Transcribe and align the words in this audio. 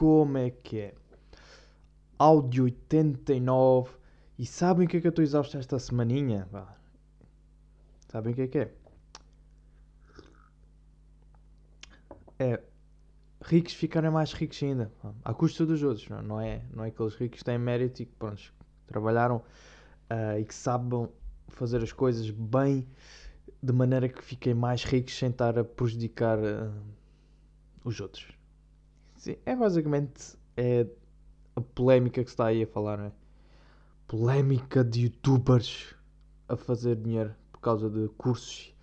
como 0.00 0.38
é 0.38 0.48
que 0.48 0.78
é? 0.78 0.94
Áudio 2.18 2.64
89. 2.64 3.90
E 4.38 4.46
sabem 4.46 4.86
o 4.86 4.88
que 4.88 4.96
é 4.96 5.00
que 5.02 5.06
eu 5.06 5.10
estou 5.10 5.22
exausto 5.22 5.58
esta 5.58 5.78
semaninha? 5.78 6.48
Sabem 8.08 8.32
o 8.32 8.34
que 8.34 8.40
é 8.40 8.48
que 8.48 8.58
é? 8.60 8.74
É 12.38 12.62
ricos 13.44 13.74
ficarem 13.74 14.10
mais 14.10 14.32
ricos 14.32 14.62
ainda, 14.62 14.90
à 15.22 15.34
custa 15.34 15.66
dos 15.66 15.82
outros, 15.82 16.08
não, 16.08 16.22
não 16.22 16.40
é? 16.40 16.62
Não 16.74 16.82
é 16.82 16.88
aqueles 16.88 17.14
ricos 17.16 17.40
que 17.40 17.44
têm 17.44 17.58
mérito 17.58 18.00
e 18.00 18.06
que 18.06 18.12
pronto, 18.14 18.54
trabalharam 18.86 19.42
ah, 20.08 20.38
e 20.38 20.46
que 20.46 20.54
sabem 20.54 21.10
fazer 21.48 21.82
as 21.82 21.92
coisas 21.92 22.30
bem 22.30 22.88
de 23.62 23.72
maneira 23.74 24.08
que 24.08 24.24
fiquem 24.24 24.54
mais 24.54 24.82
ricos 24.82 25.18
sem 25.18 25.28
estar 25.28 25.58
a 25.58 25.64
prejudicar 25.64 26.38
ah, 26.38 26.72
os 27.84 28.00
outros. 28.00 28.39
Sim, 29.20 29.36
é 29.44 29.54
basicamente 29.54 30.38
é 30.56 30.86
a 31.54 31.60
polémica 31.60 32.24
que 32.24 32.30
se 32.30 32.32
está 32.32 32.46
aí 32.46 32.62
a 32.62 32.66
falar, 32.66 32.96
não 32.96 33.04
é? 33.04 33.12
Polémica 34.08 34.82
de 34.82 35.02
youtubers 35.02 35.94
a 36.48 36.56
fazer 36.56 36.96
dinheiro 36.96 37.34
por 37.52 37.60
causa 37.60 37.90
de 37.90 38.08
cursos 38.16 38.74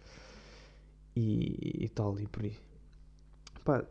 e, 1.15 1.85
e 1.85 1.89
tal 1.89 2.19
e 2.19 2.27
por 2.27 2.43
aí. 2.43 2.55
Pá, 3.65 3.83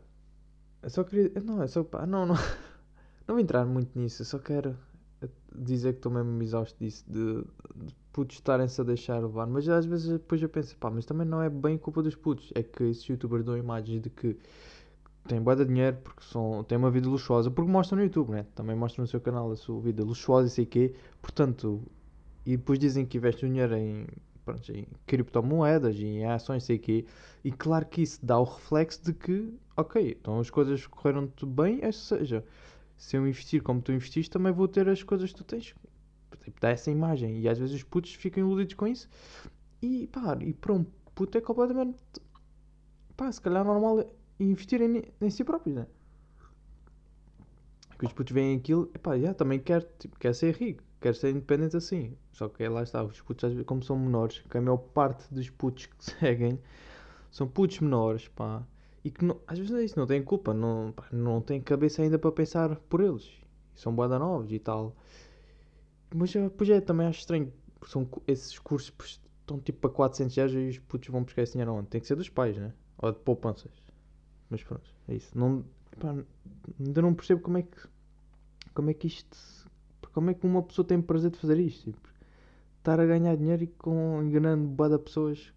eu 0.81 0.89
só 0.89 1.03
queria. 1.03 1.33
Não, 1.43 1.61
eu 1.61 1.67
só. 1.67 1.83
Pá, 1.83 2.05
não, 2.05 2.25
não. 2.25 2.35
Não 3.27 3.35
vou 3.35 3.39
entrar 3.41 3.65
muito 3.65 3.99
nisso. 3.99 4.21
Eu 4.21 4.25
só 4.25 4.39
quero 4.39 4.77
dizer 5.53 5.91
que 5.91 5.99
estou 5.99 6.09
mesmo 6.09 6.41
exausto 6.41 6.79
disso. 6.79 7.03
De, 7.11 7.41
de 7.75 7.93
putos 8.13 8.37
estarem-se 8.37 8.79
a 8.79 8.85
deixar 8.85 9.19
levar. 9.21 9.45
Mas 9.47 9.67
às 9.67 9.85
vezes 9.85 10.07
depois 10.07 10.41
eu 10.41 10.47
penso, 10.47 10.77
pá, 10.77 10.89
mas 10.89 11.05
também 11.05 11.27
não 11.27 11.41
é 11.41 11.49
bem 11.49 11.77
culpa 11.77 12.01
dos 12.01 12.15
putos. 12.15 12.53
É 12.55 12.63
que 12.63 12.85
esses 12.85 13.03
youtubers 13.05 13.43
dão 13.43 13.57
imagens 13.57 14.01
de 14.01 14.09
que 14.09 14.39
têm 15.27 15.41
boa 15.41 15.55
de 15.55 15.65
dinheiro 15.65 15.97
porque 16.03 16.23
são, 16.23 16.63
têm 16.63 16.77
uma 16.77 16.89
vida 16.89 17.07
luxuosa. 17.07 17.51
Porque 17.51 17.69
mostram 17.69 17.97
no 17.97 18.03
YouTube, 18.03 18.31
né? 18.31 18.45
Também 18.55 18.75
mostram 18.75 19.03
no 19.03 19.07
seu 19.07 19.21
canal 19.21 19.51
a 19.51 19.55
sua 19.55 19.79
vida 19.81 20.03
luxuosa 20.03 20.47
e 20.47 20.51
sei 20.51 20.65
quê. 20.65 20.93
Portanto. 21.21 21.81
E 22.45 22.55
depois 22.55 22.79
dizem 22.79 23.05
que 23.05 23.17
investem 23.17 23.49
dinheiro 23.49 23.75
em 23.75 24.07
pronto, 24.47 24.71
em 24.71 24.87
criptomoedas 25.05 25.97
e 25.97 26.05
em 26.05 26.25
ações, 26.25 26.63
sei 26.63 26.77
quê. 26.79 27.05
E 27.43 27.51
claro 27.51 27.85
que 27.85 28.01
isso 28.01 28.25
dá 28.25 28.39
o 28.39 28.45
reflexo 28.45 29.03
de 29.03 29.13
que, 29.13 29.53
ok, 29.75 30.17
então 30.19 30.39
as 30.39 30.49
coisas 30.49 30.87
correram-te 30.87 31.45
bem, 31.45 31.81
ou 31.83 31.91
seja, 31.91 32.45
se 32.95 33.17
eu 33.17 33.27
investir 33.27 33.61
como 33.61 33.81
tu 33.81 33.91
investiste, 33.91 34.31
também 34.31 34.53
vou 34.53 34.67
ter 34.67 34.87
as 34.87 35.03
coisas 35.03 35.31
que 35.31 35.37
tu 35.37 35.43
tens. 35.43 35.75
Tipo, 36.43 36.61
dá 36.61 36.69
essa 36.69 36.89
imagem. 36.89 37.41
E 37.41 37.49
às 37.49 37.59
vezes 37.59 37.75
os 37.75 37.83
putos 37.83 38.13
ficam 38.13 38.41
iludidos 38.45 38.73
com 38.73 38.87
isso. 38.87 39.09
E 39.81 40.07
pá, 40.07 40.37
e 40.39 40.53
para 40.53 40.73
um 40.73 40.85
puto 41.13 41.37
é 41.37 41.41
completamente. 41.41 41.97
pá, 43.17 43.31
se 43.31 43.41
calhar 43.41 43.65
normal 43.65 44.09
investirem 44.39 45.03
em, 45.21 45.29
si 45.29 45.43
próprios, 45.43 45.75
né? 45.75 45.87
Que 47.97 48.05
os 48.05 48.13
putos 48.13 48.33
veem 48.33 48.57
aquilo, 48.57 48.89
e 48.93 48.97
pá, 48.97 49.17
já, 49.17 49.33
também 49.33 49.59
quer, 49.59 49.83
tipo, 49.97 50.17
ser 50.33 50.55
rico 50.55 50.83
quer 50.99 51.15
ser 51.15 51.31
independente 51.31 51.77
assim. 51.77 52.17
Só 52.31 52.49
que 52.49 52.67
lá 52.67 52.83
está, 52.83 53.03
os 53.03 53.21
putos, 53.21 53.61
como 53.65 53.83
são 53.83 53.97
menores, 53.97 54.39
que 54.49 54.57
a 54.57 54.61
maior 54.61 54.77
parte 54.77 55.33
dos 55.33 55.49
putos 55.49 55.85
que 55.87 55.95
seguem 56.03 56.59
são 57.31 57.47
putos 57.47 57.79
menores, 57.79 58.27
pá. 58.29 58.63
E 59.03 59.11
que 59.11 59.23
não, 59.23 59.39
às 59.47 59.57
vezes 59.57 59.73
é 59.73 59.83
isso, 59.83 59.99
não 59.99 60.07
têm 60.07 60.23
culpa, 60.23 60.53
não, 60.53 60.91
pá, 60.91 61.07
não 61.11 61.41
têm 61.41 61.61
cabeça 61.61 62.01
ainda 62.01 62.19
para 62.19 62.31
pensar 62.31 62.75
por 62.89 63.01
eles. 63.01 63.29
São 63.75 63.93
boada 63.93 64.17
novos 64.19 64.51
e 64.51 64.59
tal. 64.59 64.95
Mas 66.13 66.33
depois 66.33 66.69
é, 66.69 66.81
também 66.81 67.07
acho 67.07 67.19
estranho, 67.19 67.51
são, 67.85 68.07
esses 68.27 68.57
cursos 68.59 68.93
estão 69.41 69.59
tipo 69.59 69.85
a 69.87 69.89
400 69.89 70.35
reais 70.35 70.51
e 70.53 70.69
os 70.69 70.79
putos 70.79 71.09
vão 71.09 71.23
buscar 71.23 71.43
esse 71.43 71.53
dinheiro 71.53 71.73
onde? 71.73 71.87
Tem 71.87 72.01
que 72.01 72.07
ser 72.07 72.15
dos 72.15 72.29
pais, 72.29 72.57
né? 72.57 72.73
Ou 72.97 73.11
de 73.11 73.19
poupanças. 73.19 73.71
Mas 74.49 74.63
pronto, 74.63 74.89
é 75.07 75.15
isso. 75.15 75.37
Não, 75.37 75.63
ainda 76.79 77.01
não 77.01 77.13
percebo 77.13 77.41
como 77.41 77.57
é 77.57 77.63
que, 77.63 77.77
como 78.73 78.89
é 78.89 78.93
que 78.93 79.07
isto 79.07 79.37
como 80.17 80.31
é 80.31 80.33
que 80.33 80.47
uma 80.47 80.63
pessoa 80.63 80.83
tem 80.83 80.99
prazer 80.99 81.29
de 81.29 81.37
fazer 81.37 81.59
isto? 81.59 81.91
Tipo, 81.91 82.09
estar 82.79 82.99
a 82.99 83.05
ganhar 83.05 83.37
dinheiro 83.37 83.63
e 83.63 83.67
com, 83.67 84.19
enganando 84.23 84.67
boa 84.67 84.97
pessoas. 84.97 85.53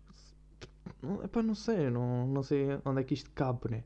Não, 1.03 1.25
epá, 1.25 1.43
não 1.43 1.55
sei, 1.55 1.89
não, 1.89 2.27
não 2.27 2.43
sei 2.43 2.67
onde 2.84 3.00
é 3.00 3.05
que 3.05 3.15
isto 3.15 3.31
cabe, 3.31 3.71
né? 3.71 3.84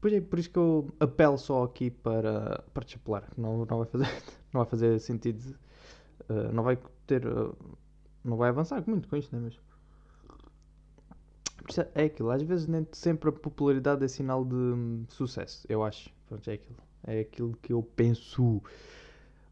Pois 0.00 0.14
é, 0.14 0.22
por 0.22 0.38
isso 0.38 0.48
que 0.48 0.58
eu 0.58 0.88
apelo 0.98 1.36
só 1.36 1.64
aqui 1.64 1.90
para, 1.90 2.64
para 2.72 2.84
disciplinar. 2.86 3.28
Não, 3.36 3.66
não, 3.66 3.78
vai 3.78 3.86
fazer, 3.86 4.06
não 4.50 4.62
vai 4.62 4.64
fazer 4.64 4.98
sentido. 4.98 5.58
Uh, 6.22 6.54
não 6.54 6.62
vai 6.62 6.78
ter. 7.06 7.26
Uh, 7.26 7.54
não 8.24 8.38
vai 8.38 8.48
avançar 8.48 8.82
muito 8.86 9.08
com 9.08 9.16
isto, 9.16 9.36
né? 9.36 9.42
Mas. 9.44 9.67
É 11.94 12.04
aquilo, 12.04 12.30
às 12.30 12.42
vezes 12.42 12.66
nem 12.66 12.86
sempre 12.92 13.28
a 13.28 13.32
popularidade 13.32 14.04
é 14.04 14.08
sinal 14.08 14.44
de 14.44 14.54
hum, 14.54 15.04
sucesso, 15.08 15.66
eu 15.68 15.82
acho. 15.82 16.10
Pronto, 16.26 16.48
é 16.48 16.54
aquilo. 16.54 16.76
É 17.06 17.20
aquilo 17.20 17.56
que 17.62 17.72
eu 17.72 17.82
penso. 17.82 18.62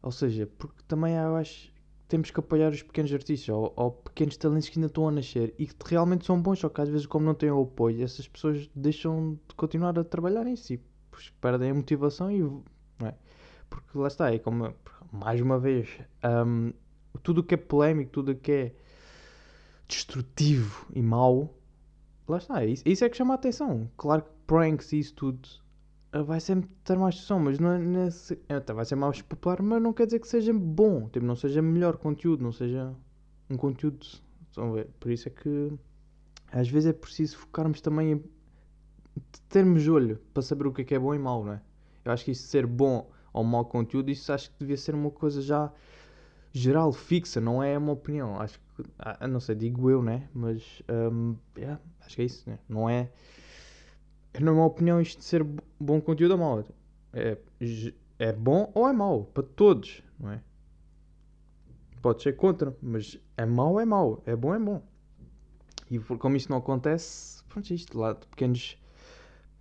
Ou 0.01 0.11
seja, 0.11 0.47
porque 0.57 0.81
também 0.87 1.15
eu 1.15 1.35
acho 1.35 1.67
que 1.67 1.77
temos 2.07 2.31
que 2.31 2.39
apoiar 2.39 2.69
os 2.69 2.81
pequenos 2.81 3.11
artistas 3.11 3.49
ou, 3.49 3.73
ou, 3.75 3.91
pequenos 3.91 4.37
talentos 4.37 4.69
que 4.69 4.79
ainda 4.79 4.87
estão 4.87 5.07
a 5.07 5.11
nascer 5.11 5.53
e 5.57 5.67
que 5.67 5.75
realmente 5.85 6.25
são 6.25 6.41
bons, 6.41 6.59
só 6.59 6.69
que 6.69 6.79
às 6.79 6.89
vezes, 6.89 7.05
como 7.05 7.25
não 7.25 7.33
têm 7.33 7.51
o 7.51 7.63
apoio, 7.63 8.03
essas 8.03 8.27
pessoas 8.27 8.69
deixam 8.75 9.37
de 9.47 9.55
continuar 9.55 9.97
a 9.99 10.03
trabalhar 10.03 10.47
em 10.47 10.55
si, 10.55 10.79
pois 11.11 11.29
perdem 11.41 11.71
a 11.71 11.73
motivação 11.73 12.31
e. 12.31 12.41
É? 13.05 13.13
Porque 13.69 13.97
lá 13.97 14.07
está, 14.07 14.33
é 14.33 14.39
como, 14.39 14.73
mais 15.11 15.41
uma 15.41 15.59
vez, 15.59 15.89
um, 16.23 16.71
tudo 17.21 17.41
o 17.41 17.43
que 17.43 17.55
é 17.55 17.57
polémico, 17.57 18.11
tudo 18.11 18.31
o 18.31 18.35
que 18.35 18.51
é 18.51 18.75
destrutivo 19.87 20.87
e 20.93 21.01
mau, 21.01 21.53
lá 22.27 22.37
está, 22.37 22.65
isso, 22.65 22.83
isso 22.85 23.05
é 23.05 23.09
que 23.09 23.17
chama 23.17 23.33
a 23.33 23.35
atenção. 23.35 23.89
Claro 23.97 24.23
que 24.23 24.29
pranks 24.45 24.91
e 24.93 24.99
isso 24.99 25.13
tudo 25.13 25.47
vai 26.23 26.39
sempre 26.39 26.69
ter 26.83 26.97
mais 26.97 27.15
discussão, 27.15 27.39
mas 27.39 27.59
não 27.59 27.71
é 27.71 27.77
nesse. 27.77 28.39
É, 28.47 28.59
vai 28.59 28.85
ser 28.85 28.95
mais 28.95 29.21
popular, 29.21 29.61
mas 29.61 29.81
não 29.81 29.93
quer 29.93 30.05
dizer 30.05 30.19
que 30.19 30.27
seja 30.27 30.53
bom, 30.53 31.07
tipo, 31.09 31.25
não 31.25 31.35
seja 31.35 31.61
melhor 31.61 31.97
conteúdo, 31.97 32.43
não 32.43 32.51
seja 32.51 32.93
um 33.49 33.57
conteúdo. 33.57 34.05
A 34.57 34.65
ver? 34.71 34.87
Por 34.99 35.11
isso 35.11 35.27
é 35.27 35.31
que 35.31 35.71
às 36.51 36.67
vezes 36.67 36.89
é 36.89 36.93
preciso 36.93 37.37
focarmos 37.37 37.81
também 37.81 38.13
em 38.13 38.23
termos 39.49 39.87
olho 39.87 40.19
para 40.33 40.41
saber 40.41 40.67
o 40.67 40.73
que 40.73 40.81
é 40.81 40.85
que 40.85 40.95
é 40.95 40.99
bom 40.99 41.13
e 41.13 41.19
mau, 41.19 41.43
não 41.43 41.53
é? 41.53 41.61
Eu 42.03 42.11
acho 42.11 42.25
que 42.25 42.31
isso 42.31 42.47
ser 42.47 42.65
bom 42.65 43.09
ou 43.33 43.43
mau 43.43 43.65
conteúdo, 43.65 44.09
isso 44.09 44.31
acho 44.31 44.49
que 44.51 44.59
devia 44.59 44.77
ser 44.77 44.95
uma 44.95 45.11
coisa 45.11 45.41
já 45.41 45.71
geral, 46.59 46.91
fixa, 46.91 47.39
não 47.39 47.61
é 47.61 47.77
uma 47.77 47.91
opinião. 47.93 48.39
Acho 48.39 48.59
que, 48.59 48.83
ah, 48.99 49.27
não 49.27 49.39
sei, 49.39 49.55
digo 49.55 49.89
eu, 49.89 50.01
né? 50.01 50.29
Mas 50.33 50.81
um, 50.89 51.35
yeah, 51.57 51.79
acho 52.01 52.15
que 52.15 52.21
é 52.21 52.25
isso, 52.25 52.49
né? 52.49 52.59
Não 52.67 52.89
é 52.89 53.09
na 54.39 54.51
minha 54.51 54.63
opinião, 54.63 55.01
isto 55.01 55.19
de 55.19 55.25
ser 55.25 55.43
bom 55.79 55.99
conteúdo 56.01 56.31
ou 56.31 56.37
mau. 56.37 56.65
É, 57.13 57.37
é 58.19 58.33
bom 58.33 58.71
ou 58.73 58.87
é 58.87 58.93
mau, 58.93 59.25
para 59.25 59.43
todos, 59.43 60.03
não 60.19 60.31
é? 60.31 60.41
Pode 62.01 62.21
ser 62.21 62.35
contra, 62.35 62.75
mas 62.81 63.19
é 63.35 63.45
mau, 63.45 63.79
é 63.79 63.85
mau, 63.85 64.21
é 64.25 64.35
bom, 64.35 64.53
é 64.53 64.59
bom. 64.59 64.81
E 65.89 65.99
como 65.99 66.35
isto 66.35 66.49
não 66.49 66.57
acontece, 66.57 67.43
pronto, 67.45 67.71
é 67.71 67.75
isto 67.75 67.97
lá 67.97 68.13
de 68.13 68.27
pequenos, 68.27 68.77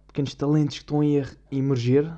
pequenos 0.08 0.34
talentos 0.34 0.78
que 0.78 0.82
estão 0.82 1.00
aí 1.00 1.20
a 1.20 1.26
emerger 1.50 2.12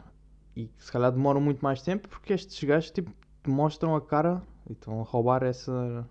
e 0.56 0.66
que 0.66 0.84
se 0.84 0.90
calhar 0.90 1.12
demoram 1.12 1.40
muito 1.40 1.60
mais 1.60 1.82
tempo 1.82 2.08
porque 2.08 2.32
estes 2.32 2.62
gajos 2.64 2.90
tipo, 2.90 3.12
mostram 3.46 3.94
a 3.94 4.00
cara 4.00 4.42
e 4.68 4.72
estão 4.72 5.00
a 5.00 5.04
roubar 5.04 5.42
essa. 5.42 6.06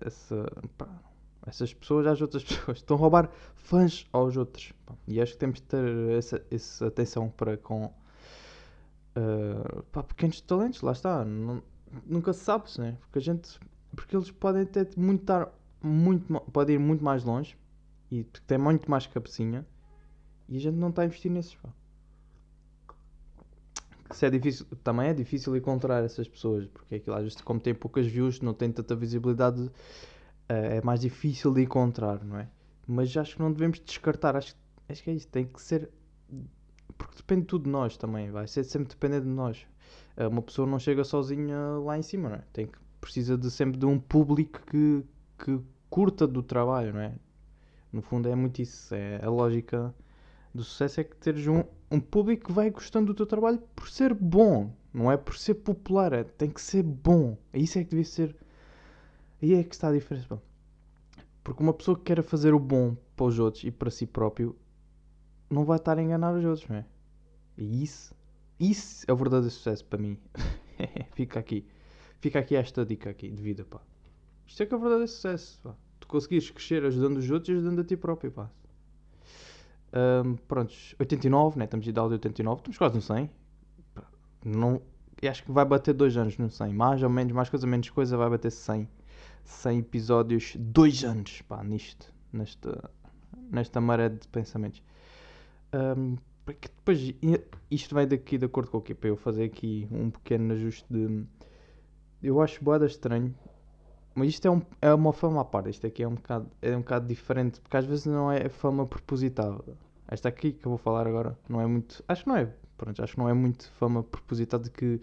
essa. 0.00 0.46
Pá, 0.76 0.88
essas 1.46 1.74
pessoas 1.74 2.06
às 2.06 2.20
outras 2.20 2.44
pessoas. 2.44 2.78
Estão 2.78 2.96
a 2.96 3.00
roubar 3.00 3.30
fãs 3.54 4.06
aos 4.12 4.36
outros. 4.36 4.72
E 5.06 5.20
acho 5.20 5.32
que 5.32 5.38
temos 5.38 5.56
de 5.56 5.64
ter 5.64 5.84
essa, 6.16 6.44
essa 6.50 6.86
atenção 6.86 7.28
para 7.30 7.56
com 7.56 7.86
uh, 7.86 9.82
pá, 9.90 10.02
pequenos 10.02 10.40
talentos, 10.40 10.82
lá 10.82 10.92
está. 10.92 11.24
Não, 11.24 11.62
nunca 12.06 12.32
se 12.32 12.40
sabe, 12.40 12.64
né? 12.78 12.96
Porque 13.00 13.18
a 13.18 13.22
gente. 13.22 13.58
Porque 13.94 14.16
eles 14.16 14.30
podem 14.30 14.64
ter 14.64 14.88
muito 14.96 15.22
estar 15.22 15.52
muito 15.82 16.40
podem 16.52 16.76
ir 16.76 16.78
muito 16.78 17.04
mais 17.04 17.24
longe 17.24 17.58
e 18.10 18.24
têm 18.46 18.56
muito 18.56 18.90
mais 18.90 19.06
cabecinha 19.06 19.66
e 20.48 20.56
a 20.56 20.60
gente 20.60 20.76
não 20.76 20.90
está 20.90 21.02
a 21.02 21.04
investir 21.04 21.30
nesses. 21.30 21.54
Pá. 21.56 21.68
Se 24.12 24.26
é 24.26 24.30
difícil, 24.30 24.66
também 24.84 25.08
é 25.08 25.14
difícil 25.14 25.56
encontrar 25.56 26.04
essas 26.04 26.28
pessoas, 26.28 26.66
porque 26.66 26.96
aquilo 26.96 27.16
às 27.16 27.22
vezes, 27.22 27.40
como 27.40 27.58
tem 27.58 27.74
poucas 27.74 28.06
views, 28.06 28.40
não 28.40 28.54
tem 28.54 28.70
tanta 28.70 28.94
visibilidade 28.94 29.70
é 30.52 30.82
mais 30.82 31.00
difícil 31.00 31.52
de 31.52 31.62
encontrar, 31.62 32.22
não 32.24 32.38
é? 32.38 32.48
Mas 32.86 33.16
acho 33.16 33.36
que 33.36 33.42
não 33.42 33.52
devemos 33.52 33.80
descartar, 33.80 34.36
acho, 34.36 34.54
acho 34.88 35.02
que 35.02 35.10
é 35.10 35.14
isso, 35.14 35.28
tem 35.28 35.46
que 35.46 35.60
ser. 35.60 35.88
Porque 36.98 37.16
depende 37.16 37.46
tudo 37.46 37.64
de 37.64 37.70
nós 37.70 37.96
também, 37.96 38.30
vai 38.30 38.46
ser 38.46 38.64
sempre 38.64 38.88
dependendo 38.88 39.24
de 39.24 39.32
nós. 39.32 39.66
Eh, 40.16 40.26
uma 40.26 40.42
pessoa 40.42 40.66
não 40.68 40.78
chega 40.78 41.04
sozinha 41.04 41.56
lá 41.82 41.96
em 41.96 42.02
cima, 42.02 42.28
não 42.28 42.36
é? 42.36 42.44
Tem 42.52 42.66
que, 42.66 42.78
precisa 43.00 43.38
de 43.38 43.50
sempre 43.50 43.78
de 43.78 43.86
um 43.86 43.98
público 43.98 44.60
que, 44.66 45.04
que 45.38 45.60
curta 45.88 46.26
do 46.26 46.42
trabalho, 46.42 46.92
não 46.92 47.00
é? 47.00 47.14
No 47.92 48.02
fundo 48.02 48.28
é 48.28 48.34
muito 48.34 48.60
isso, 48.60 48.94
é 48.94 49.20
a 49.22 49.30
lógica 49.30 49.94
do 50.54 50.62
sucesso 50.62 51.00
é 51.00 51.04
que 51.04 51.16
teres 51.16 51.46
um, 51.46 51.62
um 51.92 52.00
público 52.00 52.46
que 52.46 52.52
vai 52.52 52.70
gostando 52.70 53.06
do 53.06 53.14
teu 53.14 53.26
trabalho 53.26 53.62
por 53.74 53.88
ser 53.88 54.14
bom, 54.14 54.72
não 54.92 55.10
é 55.10 55.16
por 55.16 55.36
ser 55.36 55.54
popular, 55.54 56.12
é, 56.12 56.24
tem 56.24 56.50
que 56.50 56.60
ser 56.60 56.82
bom. 56.82 57.36
É 57.52 57.58
isso 57.58 57.78
é 57.78 57.84
que 57.84 57.90
devia 57.90 58.04
ser 58.04 58.36
Aí 59.42 59.54
é 59.54 59.64
que 59.64 59.74
está 59.74 59.88
a 59.88 59.92
diferença. 59.92 60.40
Porque 61.42 61.62
uma 61.62 61.74
pessoa 61.74 61.98
que 61.98 62.04
quer 62.04 62.22
fazer 62.22 62.54
o 62.54 62.60
bom 62.60 62.96
para 63.16 63.26
os 63.26 63.40
outros 63.40 63.64
e 63.64 63.72
para 63.72 63.90
si 63.90 64.06
próprio 64.06 64.56
não 65.50 65.64
vai 65.64 65.78
estar 65.78 65.98
a 65.98 66.02
enganar 66.02 66.32
os 66.32 66.44
outros, 66.44 66.68
não 66.68 66.76
é? 66.76 66.86
E 67.58 67.82
isso 67.82 68.14
isso 68.60 69.04
é 69.08 69.12
o 69.12 69.16
verdadeiro 69.16 69.50
sucesso 69.50 69.84
para 69.84 69.98
mim. 69.98 70.16
Fica 71.14 71.40
aqui. 71.40 71.66
Fica 72.20 72.38
aqui 72.38 72.54
esta 72.54 72.86
dica 72.86 73.10
aqui 73.10 73.28
de 73.28 73.42
vida, 73.42 73.64
pá. 73.64 73.80
Isto 74.46 74.62
é 74.62 74.66
que 74.66 74.72
é 74.72 74.76
o 74.76 74.80
verdadeiro 74.80 75.10
sucesso, 75.10 75.60
pá. 75.60 75.74
Tu 75.98 76.06
conseguires 76.06 76.48
crescer 76.48 76.84
ajudando 76.84 77.16
os 77.16 77.28
outros 77.28 77.48
e 77.48 77.52
ajudando 77.52 77.80
a 77.80 77.84
ti 77.84 77.96
próprio, 77.96 78.30
pá. 78.30 78.48
Um, 79.94 80.36
prontos, 80.48 80.94
89, 80.98 81.58
né? 81.58 81.64
Estamos 81.64 81.84
de 81.84 81.90
idade 81.90 82.08
de 82.08 82.14
89, 82.14 82.60
estamos 82.60 82.78
quase 82.78 82.94
no 82.94 83.02
100. 83.02 83.30
Não, 84.44 84.82
acho 85.28 85.44
que 85.44 85.52
vai 85.52 85.64
bater 85.64 85.94
2 85.94 86.16
anos 86.16 86.38
no 86.38 86.50
100. 86.50 86.72
Mais 86.72 87.02
ou 87.02 87.10
menos, 87.10 87.32
mais 87.32 87.48
coisa, 87.48 87.66
menos 87.66 87.90
coisa, 87.90 88.16
vai 88.16 88.30
bater 88.30 88.50
100. 88.50 88.88
100 89.44 89.78
episódios, 89.78 90.54
2 90.56 91.04
anos, 91.04 91.42
pá, 91.42 91.62
nisto. 91.62 92.12
Nesta, 92.32 92.90
nesta 93.50 93.80
maré 93.80 94.08
de 94.08 94.26
pensamentos. 94.28 94.82
Um, 95.74 96.16
porque 96.44 96.68
depois 96.68 97.14
isto 97.70 97.94
vai 97.94 98.06
daqui 98.06 98.36
de 98.36 98.46
acordo 98.46 98.70
com 98.70 98.78
o 98.78 98.82
que 98.82 98.94
para 98.94 99.10
eu 99.10 99.16
fazer 99.16 99.44
aqui 99.44 99.86
um 99.90 100.10
pequeno 100.10 100.52
ajuste 100.54 100.84
de 100.90 101.24
eu 102.22 102.40
acho 102.40 102.62
boada 102.62 102.86
estranho 102.86 103.34
mas 104.14 104.28
isto 104.28 104.46
é, 104.46 104.50
um, 104.50 104.62
é 104.80 104.92
uma 104.92 105.12
fama 105.12 105.40
à 105.40 105.44
parte 105.44 105.70
isto 105.70 105.86
aqui 105.86 106.02
é 106.02 106.08
um 106.08 106.14
bocado 106.14 106.48
é 106.60 106.76
um 106.76 106.80
bocado 106.80 107.06
diferente 107.06 107.60
porque 107.60 107.76
às 107.76 107.84
vezes 107.84 108.06
não 108.06 108.30
é 108.30 108.48
fama 108.48 108.86
propositada 108.86 109.76
esta 110.08 110.28
aqui 110.28 110.52
que 110.52 110.66
eu 110.66 110.70
vou 110.70 110.78
falar 110.78 111.06
agora 111.06 111.38
não 111.48 111.60
é 111.60 111.66
muito 111.66 112.02
acho 112.08 112.24
que 112.24 112.28
não 112.28 112.36
é 112.36 112.52
pronto 112.76 113.02
acho 113.02 113.14
que 113.14 113.18
não 113.18 113.28
é 113.28 113.32
muito 113.32 113.70
fama 113.72 114.02
propositada 114.02 114.68
que 114.68 115.00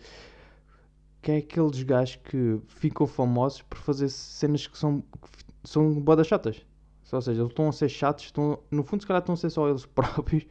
que 1.21 1.31
é 1.31 1.37
aqueles 1.37 1.83
gajos 1.83 2.15
que 2.17 2.61
ficam 2.67 3.05
famosos 3.05 3.61
por 3.63 3.77
fazer 3.77 4.09
cenas 4.09 4.67
que 4.67 4.77
são 4.77 5.01
que 5.01 5.69
são 5.69 5.99
bodas 5.99 6.27
chatas 6.27 6.65
ou 7.11 7.21
seja 7.21 7.41
eles 7.41 7.51
estão 7.51 7.67
a 7.67 7.71
ser 7.71 7.89
chatos 7.89 8.25
estão 8.25 8.59
no 8.69 8.83
fundo 8.83 9.01
se 9.01 9.07
calhar 9.07 9.21
estão 9.21 9.33
a 9.33 9.37
ser 9.37 9.49
só 9.49 9.67
eles 9.67 9.85
próprios 9.87 10.45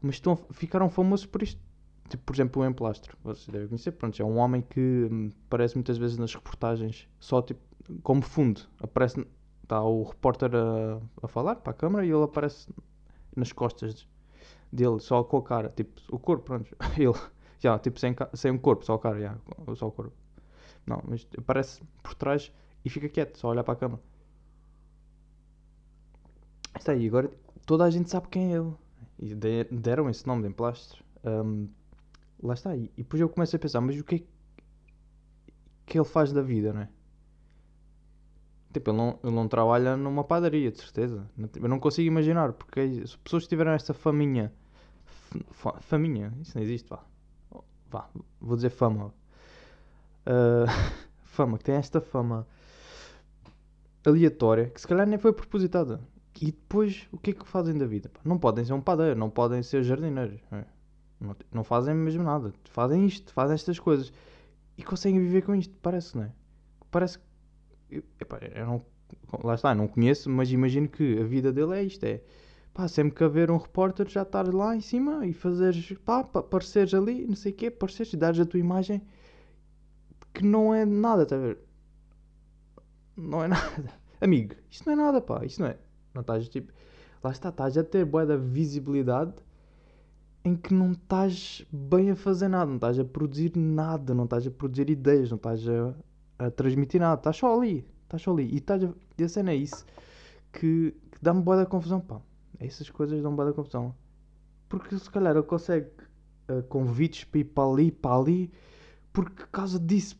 mas 0.00 0.16
estão, 0.16 0.36
ficaram 0.50 0.88
famosos 0.88 1.26
por 1.26 1.42
isto. 1.42 1.60
Tipo, 2.08 2.22
por 2.24 2.34
exemplo, 2.34 2.62
o 2.62 2.66
Emplastro, 2.66 3.18
vocês 3.22 3.46
devem 3.48 3.68
conhecer, 3.68 3.92
pronto, 3.92 4.20
é 4.20 4.24
um 4.24 4.38
homem 4.38 4.62
que 4.62 4.80
hum, 4.80 5.30
aparece 5.46 5.74
muitas 5.74 5.98
vezes 5.98 6.16
nas 6.16 6.34
reportagens 6.34 7.06
só 7.20 7.42
tipo 7.42 7.60
como 8.02 8.22
fundo. 8.22 8.60
Aparece, 8.80 9.26
está 9.62 9.82
o 9.82 10.04
repórter 10.04 10.50
a, 10.54 11.00
a 11.22 11.28
falar 11.28 11.56
para 11.56 11.72
a 11.72 11.74
câmara 11.74 12.04
e 12.04 12.10
ele 12.10 12.22
aparece 12.22 12.68
nas 13.36 13.52
costas 13.52 14.06
dele, 14.72 15.00
só 15.00 15.24
com 15.24 15.38
a 15.38 15.42
cara, 15.42 15.68
tipo, 15.70 16.00
o 16.10 16.18
corpo, 16.18 16.44
pronto, 16.44 16.76
ele, 16.96 17.12
já, 17.58 17.78
tipo, 17.78 17.98
sem, 17.98 18.14
sem 18.34 18.50
um 18.50 18.58
corpo, 18.58 18.84
só 18.84 18.94
a 18.94 18.98
cara, 18.98 19.20
já, 19.20 19.38
só 19.76 19.88
o 19.88 19.92
corpo. 19.92 20.12
Não, 20.86 21.02
mas 21.06 21.26
aparece 21.36 21.82
por 22.02 22.14
trás 22.14 22.52
e 22.84 22.90
fica 22.90 23.08
quieto, 23.08 23.38
só 23.38 23.48
olhar 23.48 23.64
para 23.64 23.74
a 23.74 23.76
câmara. 23.76 24.02
Está 26.76 26.92
aí, 26.92 27.06
agora 27.06 27.30
toda 27.66 27.84
a 27.84 27.90
gente 27.90 28.08
sabe 28.10 28.28
quem 28.28 28.54
é 28.54 28.56
ele. 28.56 28.72
E 29.18 29.34
deram 29.34 30.08
esse 30.08 30.26
nome 30.26 30.42
de 30.42 30.48
emplastro. 30.48 31.04
Um, 31.24 31.68
lá 32.42 32.54
está. 32.54 32.74
E, 32.76 32.84
e 32.96 33.02
depois 33.02 33.20
eu 33.20 33.28
começo 33.28 33.54
a 33.54 33.58
pensar, 33.58 33.80
mas 33.80 33.98
o 33.98 34.04
que 34.04 34.14
é 34.14 34.22
que 35.84 35.98
ele 35.98 36.04
faz 36.04 36.32
da 36.32 36.40
vida, 36.40 36.72
não 36.72 36.82
é? 36.82 36.88
Tipo, 38.72 38.90
ele 38.90 38.98
não, 38.98 39.18
ele 39.22 39.34
não 39.34 39.48
trabalha 39.48 39.96
numa 39.96 40.22
padaria, 40.24 40.70
de 40.70 40.78
certeza. 40.78 41.28
Eu 41.38 41.68
não 41.68 41.78
consigo 41.78 42.06
imaginar, 42.06 42.52
porque 42.52 43.06
se 43.06 43.16
pessoas 43.18 43.46
tiveram 43.46 43.72
esta 43.72 43.94
faminha. 43.94 44.52
Faminha? 45.80 46.32
Isso 46.40 46.56
não 46.56 46.62
existe, 46.62 46.88
vá. 46.88 47.02
Vá, 47.90 48.08
vou 48.40 48.56
dizer 48.56 48.70
fama. 48.70 49.14
Uh, 50.26 50.66
fama, 51.24 51.56
que 51.56 51.64
tem 51.64 51.76
esta 51.76 52.00
fama 52.00 52.46
aleatória, 54.04 54.70
que 54.70 54.80
se 54.80 54.86
calhar 54.86 55.06
nem 55.06 55.18
foi 55.18 55.32
propositada. 55.32 56.00
E 56.40 56.46
depois, 56.46 57.08
o 57.10 57.18
que 57.18 57.30
é 57.30 57.32
que 57.32 57.46
fazem 57.46 57.76
da 57.76 57.86
vida? 57.86 58.10
Não 58.24 58.38
podem 58.38 58.64
ser 58.64 58.72
um 58.72 58.80
padeiro, 58.80 59.18
não 59.18 59.28
podem 59.28 59.62
ser 59.62 59.82
jardineiros. 59.82 60.40
É. 60.52 60.64
Não, 61.20 61.34
não, 61.52 61.64
fazem 61.64 61.94
mesmo 61.94 62.22
nada. 62.22 62.52
Fazem 62.70 63.04
isto, 63.06 63.32
fazem 63.32 63.54
estas 63.54 63.78
coisas. 63.78 64.12
E 64.76 64.84
conseguem 64.84 65.18
viver 65.18 65.42
com 65.42 65.54
isto, 65.54 65.74
parece, 65.82 66.16
não 66.16 66.24
é? 66.24 66.32
Parece 66.90 67.18
que. 67.18 67.27
Epá, 67.90 68.38
eu 68.54 68.66
não, 68.66 68.84
lá 69.42 69.54
está, 69.54 69.74
não 69.74 69.88
conheço, 69.88 70.28
mas 70.30 70.50
imagino 70.50 70.88
que 70.88 71.18
a 71.18 71.24
vida 71.24 71.52
dele 71.52 71.74
é 71.74 71.82
isto: 71.82 72.04
é 72.04 72.20
pá, 72.74 72.86
sempre 72.86 73.14
que 73.14 73.24
haver 73.24 73.50
um 73.50 73.56
repórter 73.56 74.08
já 74.08 74.22
estar 74.22 74.52
lá 74.52 74.76
em 74.76 74.80
cima 74.80 75.26
e 75.26 75.32
fazeres, 75.32 75.92
pá, 76.04 76.20
apareceres 76.20 76.94
ali, 76.94 77.26
não 77.26 77.34
sei 77.34 77.52
o 77.52 77.54
quê, 77.54 77.66
apareceres 77.66 78.12
e 78.12 78.16
dares 78.16 78.40
a 78.40 78.46
tua 78.46 78.60
imagem 78.60 79.02
que 80.32 80.44
não 80.44 80.74
é 80.74 80.84
nada, 80.84 81.24
está 81.24 81.36
a 81.36 81.40
ver? 81.40 81.58
Não 83.16 83.42
é 83.42 83.48
nada. 83.48 83.92
Amigo, 84.20 84.54
isto 84.70 84.86
não 84.86 84.92
é 84.92 84.96
nada, 84.96 85.20
pá, 85.20 85.44
isto 85.44 85.60
não 85.60 85.68
é. 85.68 85.78
Não 86.14 86.20
estás 86.20 86.48
tipo. 86.48 86.72
Lá 87.22 87.32
está, 87.32 87.48
estás 87.48 87.76
a 87.76 87.82
ter 87.82 88.04
boa 88.04 88.24
da 88.24 88.36
visibilidade 88.36 89.34
em 90.44 90.54
que 90.54 90.72
não 90.72 90.92
estás 90.92 91.66
bem 91.72 92.12
a 92.12 92.16
fazer 92.16 92.48
nada, 92.48 92.66
não 92.66 92.76
estás 92.76 92.98
a 92.98 93.04
produzir 93.04 93.56
nada, 93.56 94.14
não 94.14 94.24
estás 94.24 94.46
a 94.46 94.50
produzir 94.50 94.88
ideias, 94.88 95.30
não 95.30 95.36
estás 95.36 95.68
a, 95.68 95.94
a 96.38 96.50
transmitir 96.50 97.00
nada, 97.00 97.18
estás 97.18 97.36
só 97.36 97.56
ali, 97.56 97.86
estás 98.04 98.22
só 98.22 98.32
ali. 98.32 98.44
E, 98.52 98.58
estás 98.58 98.82
a, 98.84 98.92
e 99.18 99.24
a 99.24 99.28
cena 99.28 99.52
é 99.52 99.56
isso 99.56 99.84
que, 100.52 100.94
que 101.10 101.18
dá-me 101.22 101.42
boa 101.42 101.56
da 101.56 101.66
confusão, 101.66 102.00
pá. 102.00 102.20
Essas 102.60 102.90
coisas 102.90 103.22
dão 103.22 103.34
boa 103.34 103.48
da 103.48 103.54
confusão. 103.54 103.94
Porque 104.68 104.98
se 104.98 105.10
calhar 105.10 105.34
ele 105.34 105.44
consegue 105.44 105.90
uh, 106.50 106.62
convites 106.64 107.24
para 107.24 107.40
ir 107.40 107.44
para 107.44 107.70
ali, 107.70 107.90
para 107.90 108.16
ali, 108.16 108.52
porque 109.12 109.44
causa 109.50 109.78
disso. 109.78 110.18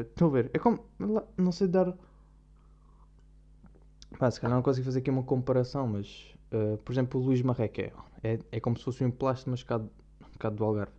Estão 0.00 0.28
a 0.28 0.30
ver? 0.30 0.50
É 0.52 0.58
como, 0.58 0.84
não 1.36 1.52
sei 1.52 1.68
dar 1.68 1.94
Pá, 4.18 4.30
se 4.30 4.40
calhar 4.40 4.56
não 4.56 4.62
consigo 4.62 4.84
fazer 4.86 5.00
aqui 5.00 5.10
uma 5.10 5.22
comparação, 5.22 5.86
mas 5.86 6.34
uh, 6.52 6.78
por 6.78 6.92
exemplo 6.92 7.20
o 7.20 7.24
Luís 7.24 7.42
Marreca 7.42 7.82
é, 7.82 7.92
é, 8.22 8.38
é, 8.50 8.60
como 8.60 8.76
se 8.76 8.84
fosse 8.84 9.04
um 9.04 9.08
emplasto, 9.08 9.50
mas 9.50 9.62
cá 9.62 9.78
do 10.50 10.64
Algarve. 10.64 10.92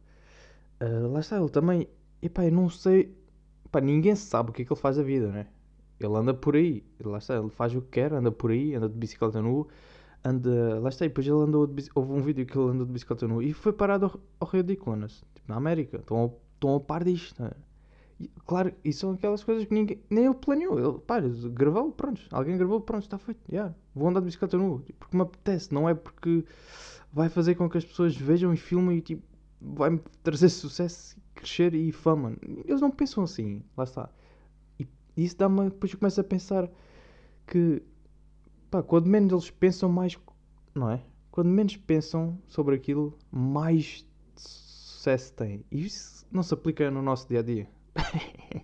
Uh, 0.81 1.11
lá 1.11 1.19
está 1.19 1.37
ele 1.37 1.49
também. 1.49 1.89
Epá, 2.21 2.45
eu 2.45 2.51
não 2.51 2.69
sei. 2.69 3.13
Epá, 3.69 3.79
ninguém 3.79 4.15
sabe 4.15 4.49
o 4.49 4.53
que 4.53 4.63
é 4.63 4.65
que 4.65 4.73
ele 4.73 4.79
faz 4.79 4.97
da 4.97 5.03
vida, 5.03 5.27
né? 5.27 5.47
Ele 5.99 6.15
anda 6.15 6.33
por 6.33 6.55
aí, 6.55 6.83
lá 7.03 7.19
está, 7.19 7.35
ele 7.37 7.49
faz 7.49 7.75
o 7.75 7.81
que 7.81 7.89
quer, 7.89 8.13
anda 8.13 8.31
por 8.31 8.49
aí, 8.49 8.73
anda 8.73 8.89
de 8.89 8.95
bicicleta 8.95 9.41
nu, 9.41 9.67
anda. 10.23 10.79
Lá 10.79 10.89
está, 10.89 11.05
e 11.05 11.09
depois 11.09 11.27
ele 11.27 11.35
andou 11.37 11.67
de, 11.67 11.87
houve 11.93 12.11
um 12.11 12.21
vídeo 12.21 12.45
que 12.45 12.57
ele 12.57 12.71
andou 12.71 12.85
de 12.85 12.91
bicicleta 12.91 13.27
nu 13.27 13.41
e 13.43 13.53
foi 13.53 13.71
parado 13.71 14.05
ao, 14.05 14.19
ao 14.39 14.47
Rio 14.47 14.63
de 14.63 14.73
Iconas, 14.73 15.23
tipo 15.35 15.47
na 15.47 15.57
América. 15.57 15.97
Estão, 15.97 16.35
estão 16.55 16.75
a 16.75 16.79
par 16.79 17.03
disto, 17.03 17.43
né? 17.43 17.51
Claro, 18.45 18.73
e 18.83 18.91
são 18.91 19.11
aquelas 19.11 19.43
coisas 19.43 19.65
que 19.65 19.73
ninguém, 19.73 20.01
nem 20.09 20.25
ele 20.25 20.33
planeou. 20.33 20.79
Ele, 20.79 20.99
pá, 20.99 21.21
gravou, 21.51 21.91
pronto. 21.91 22.21
Alguém 22.31 22.57
gravou, 22.57 22.81
pronto, 22.81 23.03
está 23.03 23.17
feito. 23.17 23.39
Yeah, 23.49 23.73
vou 23.93 24.09
andar 24.09 24.21
de 24.21 24.25
bicicleta 24.25 24.57
nu. 24.57 24.83
Porque 24.97 25.15
me 25.15 25.23
apetece, 25.23 25.73
não 25.73 25.87
é 25.87 25.93
porque 25.93 26.43
vai 27.13 27.29
fazer 27.29 27.55
com 27.55 27.69
que 27.69 27.77
as 27.77 27.85
pessoas 27.85 28.15
vejam 28.15 28.53
e 28.53 28.57
filmem 28.57 28.97
e 28.97 29.01
tipo, 29.01 29.23
vai-me 29.61 29.99
trazer 30.23 30.49
sucesso, 30.49 31.17
crescer 31.39 31.73
e 31.73 31.91
fama. 31.91 32.35
Eles 32.65 32.81
não 32.81 32.91
pensam 32.91 33.23
assim, 33.23 33.63
lá 33.75 33.83
está. 33.83 34.09
E 34.79 34.87
isso 35.17 35.37
dá-me. 35.37 35.69
Depois 35.69 35.91
eu 35.91 35.99
começo 35.99 36.21
a 36.21 36.23
pensar 36.23 36.69
que, 37.47 37.81
pá, 38.69 38.83
quando 38.83 39.07
menos 39.07 39.31
eles 39.31 39.49
pensam, 39.49 39.89
mais. 39.89 40.17
Não 40.75 40.89
é? 40.89 41.01
Quando 41.31 41.47
menos 41.47 41.75
pensam 41.77 42.37
sobre 42.47 42.75
aquilo, 42.75 43.17
mais 43.31 44.05
sucesso 44.35 45.33
têm. 45.33 45.63
E 45.71 45.85
isso 45.85 46.25
não 46.31 46.43
se 46.43 46.53
aplica 46.53 46.89
no 46.91 47.01
nosso 47.01 47.27
dia 47.27 47.39
a 47.39 47.43
dia. 47.43 47.67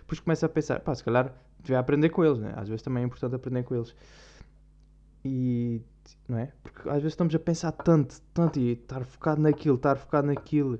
Depois 0.00 0.20
começa 0.20 0.46
a 0.46 0.48
pensar, 0.48 0.80
pá, 0.80 0.94
se 0.94 1.02
calhar 1.02 1.34
devia 1.60 1.78
aprender 1.78 2.10
com 2.10 2.24
eles, 2.24 2.38
né? 2.38 2.52
Às 2.56 2.68
vezes 2.68 2.82
também 2.82 3.02
é 3.02 3.06
importante 3.06 3.34
aprender 3.34 3.64
com 3.64 3.74
eles. 3.74 3.94
E, 5.24 5.82
não 6.28 6.38
é? 6.38 6.52
Porque 6.62 6.88
às 6.88 6.96
vezes 6.96 7.12
estamos 7.12 7.34
a 7.34 7.38
pensar 7.38 7.72
tanto, 7.72 8.20
tanto 8.32 8.60
e 8.60 8.72
estar 8.72 9.04
focado 9.04 9.40
naquilo, 9.40 9.74
estar 9.74 9.96
focado 9.96 10.28
naquilo, 10.28 10.78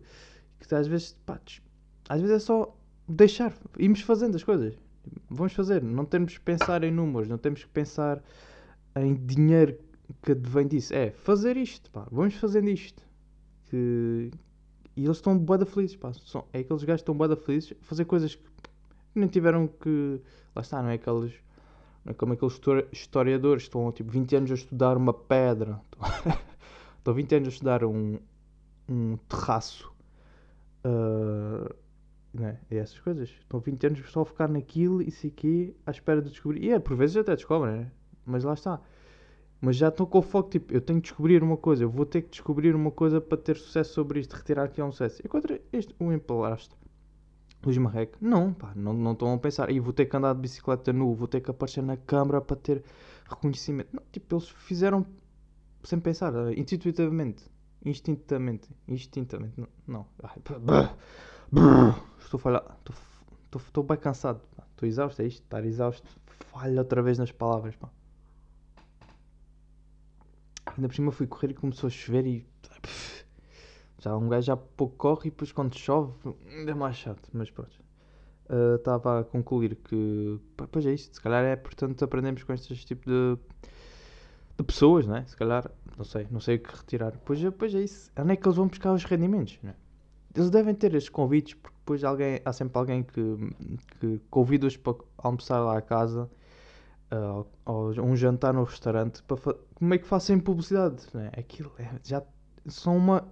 que 0.59 0.75
às 0.75 0.87
vezes, 0.87 1.17
pá, 1.25 1.41
às 2.09 2.21
vezes 2.21 2.37
é 2.37 2.39
só 2.39 2.77
deixar, 3.09 3.53
irmos 3.79 4.01
fazendo 4.01 4.37
as 4.37 4.45
coisas. 4.45 4.75
Vamos 5.31 5.53
fazer, 5.53 5.83
não 5.83 6.05
temos 6.05 6.37
que 6.37 6.41
pensar 6.41 6.83
em 6.83 6.91
números, 6.91 7.29
não 7.29 7.39
temos 7.39 7.63
que 7.63 7.71
pensar 7.71 8.23
em 8.97 9.15
dinheiro 9.15 9.79
que 10.23 10.35
vem 10.35 10.67
disso. 10.67 10.95
É 10.95 11.11
fazer 11.11 11.57
isto, 11.57 11.91
pá, 11.91 12.07
vamos 12.11 12.35
fazendo 12.35 12.69
isto. 12.69 13.03
Que, 13.69 14.31
e 14.97 15.05
eles 15.05 15.17
estão 15.17 15.39
bué 15.39 15.65
felizes, 15.65 15.97
pá. 15.97 16.13
São, 16.13 16.45
é 16.53 16.61
aqueles 16.61 16.83
gajos 16.83 17.03
que 17.03 17.11
estão 17.11 17.17
bué 17.17 17.29
fazelizes 17.37 17.73
a 17.73 17.85
fazer 17.85 18.05
coisas 18.05 18.35
que 18.35 18.43
nem 19.15 19.29
tiveram 19.29 19.69
que... 19.69 20.21
Lá 20.55 20.63
está, 20.63 20.83
não 20.83 20.91
é 20.91 20.95
aqueles... 20.95 21.35
Não 22.05 22.13
é 22.13 22.15
como 22.15 22.33
aqueles 22.33 22.59
historiadores 22.93 23.65
que 23.65 23.69
estão 23.69 23.91
tipo 23.93 24.11
20 24.11 24.37
anos 24.37 24.51
a 24.51 24.55
estudar 24.55 24.97
uma 24.97 25.13
pedra. 25.13 25.81
Estão 26.99 27.15
20 27.15 27.35
anos 27.37 27.49
a 27.49 27.51
estudar 27.51 27.85
um, 27.85 28.19
um 28.89 29.17
terraço. 29.29 29.93
Uh, 30.87 31.75
né? 32.33 32.61
E 32.71 32.77
essas 32.77 32.99
coisas. 33.01 33.29
Estão 33.29 33.59
20 33.61 33.87
anos 33.87 34.11
só 34.11 34.23
a 34.23 34.25
focar 34.25 34.51
naquilo 34.51 35.03
e 35.03 35.09
isso 35.09 35.27
aqui 35.27 35.75
à 35.85 35.91
espera 35.91 36.23
de 36.23 36.31
descobrir. 36.31 36.63
E 36.63 36.71
é, 36.71 36.79
por 36.79 36.97
vezes 36.97 37.17
até 37.17 37.35
descobrem, 37.35 37.77
né? 37.77 37.93
Mas 38.25 38.45
lá 38.45 38.55
está 38.55 38.81
mas 39.61 39.77
já 39.77 39.89
estou 39.89 40.07
com 40.07 40.19
o 40.19 40.23
foco, 40.23 40.51
tipo, 40.51 40.73
eu 40.73 40.81
tenho 40.81 41.01
que 41.01 41.09
descobrir 41.09 41.43
uma 41.43 41.57
coisa, 41.57 41.85
eu 41.85 41.91
vou 41.91 42.05
ter 42.05 42.23
que 42.23 42.31
descobrir 42.31 42.75
uma 42.75 42.91
coisa 42.91 43.21
para 43.21 43.39
ter 43.39 43.57
sucesso 43.57 43.95
sobre 43.95 44.21
isto, 44.21 44.35
retirar 44.35 44.65
aqui 44.65 44.83
um 44.83 44.93
sucesso. 44.93 45.23
Encontra 45.25 45.61
este, 45.73 45.95
um 45.99 46.13
empalastro, 46.13 46.77
Luís 47.65 47.79
Marreco, 47.79 48.19
não, 48.21 48.53
pá, 48.53 48.73
não, 48.77 48.93
não 48.93 49.13
estão 49.13 49.33
a 49.33 49.39
pensar, 49.39 49.71
e 49.71 49.81
vou 49.81 49.93
ter 49.93 50.07
que 50.07 50.17
andar 50.17 50.35
de 50.35 50.41
bicicleta 50.41 50.93
nu, 50.93 51.15
vou 51.15 51.27
ter 51.27 51.41
que 51.41 51.51
aparecer 51.51 51.83
na 51.83 51.97
câmara 51.97 52.41
para 52.41 52.57
ter 52.57 52.85
reconhecimento. 53.29 53.89
Não, 53.93 54.03
tipo, 54.13 54.35
eles 54.35 54.49
fizeram 54.49 55.07
sem 55.83 55.99
pensar, 55.99 56.35
uh, 56.35 56.53
intuitivamente. 56.53 57.45
Instintivamente. 57.87 58.69
Instintivamente. 58.89 59.55
Não. 59.57 59.69
não. 59.87 60.07
A 60.23 60.29
falhar. 62.39 62.77
Estou, 62.79 62.97
estou, 63.45 63.61
estou 63.61 63.85
bem 63.85 63.97
cansado. 63.97 64.41
Estou 64.73 64.89
exausto, 64.89 65.23
é 65.23 65.27
isto? 65.27 65.43
Estar 65.43 65.65
exausto. 65.65 66.07
Falha 66.53 66.81
outra 66.81 67.01
vez 67.01 67.17
nas 67.17 67.31
palavras, 67.31 67.77
pá. 67.77 67.89
Ainda 70.67 70.89
por 70.89 70.95
cima 70.95 71.13
fui 71.13 71.27
correr 71.27 71.53
e 71.53 71.55
começou 71.55 71.87
a 71.87 71.91
chover 71.91 72.27
e. 72.27 72.47
Já 73.99 74.17
um 74.17 74.29
gajo 74.29 74.47
já 74.47 74.57
pouco 74.57 74.97
corre 74.97 75.29
e 75.29 75.31
depois 75.31 75.51
quando 75.53 75.79
chove 75.79 76.13
ainda 76.51 76.73
é 76.73 76.75
mais 76.75 76.97
chato. 76.97 77.29
Mas 77.33 77.51
pronto. 77.51 77.71
Ah, 78.49 78.75
Estava 78.77 79.21
a 79.21 79.25
concluir 79.25 79.77
que. 79.77 80.41
Pois 80.73 80.85
é 80.87 80.93
isto. 80.93 81.15
Se 81.15 81.21
calhar 81.21 81.45
é 81.45 81.55
portanto 81.55 82.03
aprendemos 82.05 82.43
com 82.43 82.53
estes 82.53 82.85
tipos 82.85 83.07
de. 83.07 83.39
De 84.59 84.65
pessoas, 84.65 85.07
não 85.07 85.17
é? 85.17 85.25
Se 85.27 85.37
calhar. 85.37 85.71
Não 85.97 86.05
sei. 86.05 86.27
Não 86.31 86.41
sei 86.41 86.57
o 86.57 86.61
que 86.61 86.75
retirar. 86.77 87.13
Pois 87.25 87.43
é, 87.43 87.51
pois 87.51 87.75
é 87.75 87.81
isso. 87.83 88.11
Onde 88.19 88.33
é 88.33 88.37
que 88.37 88.47
eles 88.47 88.57
vão 88.57 88.69
buscar 88.69 88.93
os 88.93 89.05
rendimentos, 89.05 89.59
não 89.63 89.71
é? 89.71 89.75
Eles 90.35 90.51
devem 90.51 90.75
ter 90.75 90.95
estes 90.95 91.09
convites 91.09 91.55
porque 91.55 91.77
depois 91.79 92.05
alguém, 92.05 92.41
há 92.45 92.53
sempre 92.53 92.79
alguém 92.79 93.03
que, 93.03 93.21
que 93.99 94.21
convida-os 94.29 94.77
para 94.77 94.95
almoçar 95.17 95.61
lá 95.61 95.79
a 95.79 95.81
casa 95.81 96.31
ah, 97.11 97.43
ou 97.65 97.91
um 98.03 98.15
jantar 98.15 98.53
no 98.53 98.65
restaurante 98.65 99.23
para 99.23 99.37
fa- 99.39 99.57
meio 99.81 100.01
que 100.03 100.07
façam 100.07 100.39
publicidade. 100.39 101.03
Não 101.15 101.23
é? 101.23 101.29
Aquilo 101.29 101.73
é, 101.79 101.89
já 102.05 102.23
são 102.67 102.97
uma. 102.97 103.27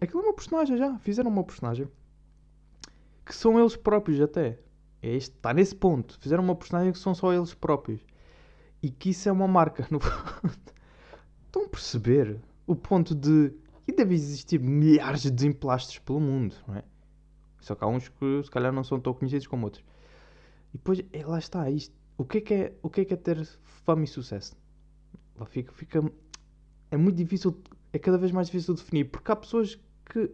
Aquilo 0.00 0.20
é 0.20 0.24
uma 0.26 0.34
personagem 0.34 0.76
já. 0.76 0.98
Fizeram 0.98 1.30
uma 1.30 1.44
personagem 1.44 1.88
que 3.24 3.34
são 3.34 3.58
eles 3.58 3.76
próprios 3.76 4.20
até. 4.20 4.58
É 5.02 5.14
está 5.16 5.54
nesse 5.54 5.74
ponto. 5.74 6.18
Fizeram 6.20 6.44
uma 6.44 6.54
personagem 6.54 6.92
que 6.92 6.98
são 6.98 7.14
só 7.14 7.32
eles 7.32 7.54
próprios. 7.54 8.00
E 8.82 8.90
que 8.90 9.10
isso 9.10 9.28
é 9.28 9.32
uma 9.32 9.46
marca. 9.46 9.86
No... 9.90 9.98
Estão 11.46 11.64
a 11.64 11.68
perceber 11.68 12.40
o 12.66 12.74
ponto 12.74 13.14
de. 13.14 13.52
E 13.86 13.92
deve 13.92 14.14
existir 14.14 14.60
milhares 14.60 15.22
de 15.22 15.30
desemplastos 15.30 15.98
pelo 15.98 16.20
mundo, 16.20 16.54
não 16.66 16.76
é? 16.76 16.84
Só 17.60 17.74
que 17.74 17.84
há 17.84 17.86
uns 17.86 18.08
que 18.08 18.42
se 18.42 18.50
calhar 18.50 18.72
não 18.72 18.84
são 18.84 19.00
tão 19.00 19.12
conhecidos 19.12 19.46
como 19.46 19.64
outros. 19.66 19.84
E 20.72 20.78
depois, 20.78 21.02
é, 21.12 21.26
lá 21.26 21.38
está, 21.38 21.68
isto. 21.70 21.94
O 22.16 22.24
que, 22.24 22.38
é 22.38 22.40
que 22.40 22.54
é, 22.54 22.72
o 22.82 22.90
que 22.90 23.00
é 23.00 23.04
que 23.04 23.14
é 23.14 23.16
ter 23.16 23.46
fama 23.84 24.04
e 24.04 24.06
sucesso? 24.06 24.56
Fica, 25.46 25.72
fica, 25.72 26.12
é 26.90 26.96
muito 26.96 27.16
difícil, 27.16 27.58
é 27.92 27.98
cada 27.98 28.18
vez 28.18 28.30
mais 28.30 28.48
difícil 28.48 28.74
de 28.74 28.82
definir, 28.82 29.04
porque 29.04 29.32
há 29.32 29.36
pessoas 29.36 29.78
que 30.04 30.30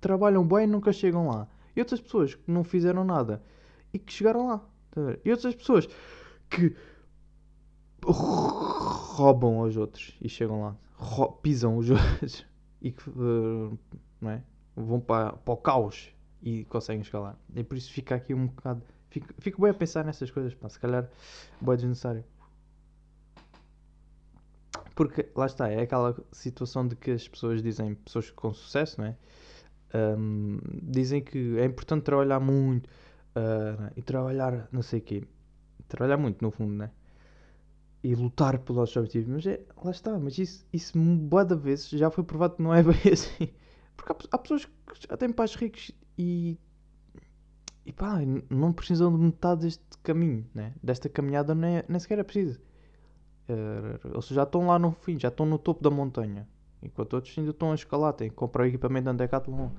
trabalham 0.00 0.46
bem 0.46 0.64
e 0.64 0.66
nunca 0.66 0.92
chegam 0.92 1.28
lá. 1.28 1.48
E 1.76 1.80
outras 1.80 2.00
pessoas 2.00 2.34
que 2.34 2.50
não 2.50 2.64
fizeram 2.64 3.04
nada 3.04 3.42
e 3.92 3.98
que 3.98 4.12
chegaram 4.12 4.48
lá. 4.48 4.58
Tá? 4.90 5.16
E 5.24 5.30
outras 5.30 5.54
pessoas 5.54 5.88
que 6.50 6.74
roubam 9.16 9.60
aos 9.60 9.76
outros 9.76 10.16
e 10.20 10.28
chegam 10.28 10.62
lá. 10.62 10.76
Pisam 11.42 11.76
os 11.76 11.88
outros 11.90 12.46
e 12.82 12.88
eh, 12.88 13.76
não 14.20 14.30
é? 14.30 14.42
vão 14.76 15.00
para, 15.00 15.32
para 15.32 15.54
o 15.54 15.56
caos 15.56 16.10
e 16.42 16.64
conseguem 16.64 17.04
lá. 17.12 17.36
E 17.54 17.64
por 17.64 17.76
isso 17.76 17.92
fica 17.92 18.14
aqui 18.14 18.34
um 18.34 18.46
bocado. 18.46 18.82
Fico, 19.10 19.28
fico 19.38 19.62
bem 19.62 19.70
a 19.70 19.74
pensar 19.74 20.04
nessas 20.04 20.30
coisas, 20.30 20.54
pá, 20.54 20.68
se 20.68 20.78
calhar 20.78 21.04
é 21.04 21.76
desnecessário. 21.76 22.24
Porque 24.94 25.28
lá 25.34 25.46
está, 25.46 25.68
é 25.68 25.82
aquela 25.82 26.16
situação 26.32 26.86
de 26.86 26.96
que 26.96 27.12
as 27.12 27.26
pessoas 27.28 27.62
dizem, 27.62 27.94
pessoas 27.94 28.30
com 28.30 28.52
sucesso, 28.52 29.00
não 29.00 29.08
é? 29.08 29.16
Ahm, 29.94 30.58
dizem 30.82 31.22
que 31.22 31.58
é 31.58 31.64
importante 31.64 32.02
trabalhar 32.02 32.40
muito 32.40 32.88
ah, 33.34 33.92
e 33.96 34.02
trabalhar 34.02 34.68
não 34.72 34.82
sei 34.82 35.00
o 35.00 35.02
quê. 35.02 35.24
Trabalhar 35.88 36.18
muito, 36.18 36.42
no 36.42 36.50
fundo, 36.50 36.74
né? 36.74 36.90
E 38.02 38.14
lutar 38.14 38.58
pelos 38.60 38.78
nossos 38.80 38.96
objetivos. 38.96 39.28
Mas 39.28 39.46
é, 39.46 39.60
lá 39.84 39.90
está, 39.90 40.18
mas 40.18 40.38
isso, 40.38 40.66
isso 40.72 40.98
boa 40.98 41.44
da 41.44 41.56
vezes 41.56 41.88
já 41.90 42.10
foi 42.10 42.24
provado 42.24 42.56
que 42.56 42.62
não 42.62 42.74
é 42.74 42.82
bem 42.84 43.12
assim. 43.12 43.48
Porque 43.96 44.12
há, 44.12 44.16
há 44.32 44.38
pessoas 44.38 44.64
que 44.64 44.72
já 45.10 45.16
têm 45.16 45.32
pais 45.32 45.54
ricos 45.54 45.90
e. 46.16 46.58
E 47.84 47.92
pá, 47.92 48.18
não 48.50 48.72
precisam 48.72 49.10
de 49.16 49.18
metade 49.18 49.62
deste 49.62 49.82
caminho, 50.02 50.46
né? 50.54 50.74
Desta 50.82 51.08
caminhada 51.08 51.54
nem, 51.54 51.82
nem 51.88 51.98
sequer 51.98 52.18
é 52.18 52.22
preciso. 52.22 52.60
Eh, 53.48 54.00
Eles 54.04 54.26
já 54.28 54.44
estão 54.44 54.66
lá 54.66 54.78
no 54.78 54.92
fim, 54.92 55.18
já 55.18 55.28
estão 55.28 55.46
no 55.46 55.58
topo 55.58 55.82
da 55.82 55.90
montanha. 55.90 56.48
Enquanto 56.82 57.14
outros 57.14 57.36
ainda 57.38 57.50
estão 57.52 57.72
a 57.72 57.74
escalar, 57.76 58.12
têm 58.14 58.30
que 58.30 58.36
comprar 58.36 58.64
o 58.64 58.66
equipamento 58.66 59.06
da 59.06 59.12
Decathlon. 59.14 59.70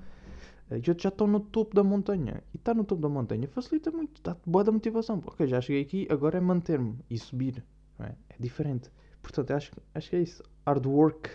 Eh, 0.72 0.78
E 0.86 0.90
outros 0.90 1.04
já 1.04 1.10
estão 1.10 1.28
no 1.28 1.40
topo 1.42 1.76
da 1.76 1.84
montanha. 1.84 2.44
E 2.54 2.58
estar 2.58 2.76
no 2.76 2.84
topo 2.86 3.02
da 3.02 3.10
montanha 3.10 3.48
facilita 3.48 3.92
muito, 3.92 4.22
dá-te 4.24 4.42
boa 4.48 4.64
da 4.64 4.72
motivação. 4.72 5.22
Ok, 5.26 5.48
já 5.48 5.62
cheguei 5.62 5.82
aqui, 5.84 6.08
agora 6.12 6.38
é 6.38 6.42
manter-me 6.42 6.98
e 7.10 7.18
subir. 7.20 7.64
É? 8.00 8.14
é 8.30 8.36
diferente. 8.40 8.90
Portanto, 9.22 9.52
acho, 9.52 9.72
acho 9.94 10.10
que 10.10 10.16
é 10.16 10.22
isso. 10.22 10.44
Hard 10.66 10.86
work 10.86 11.30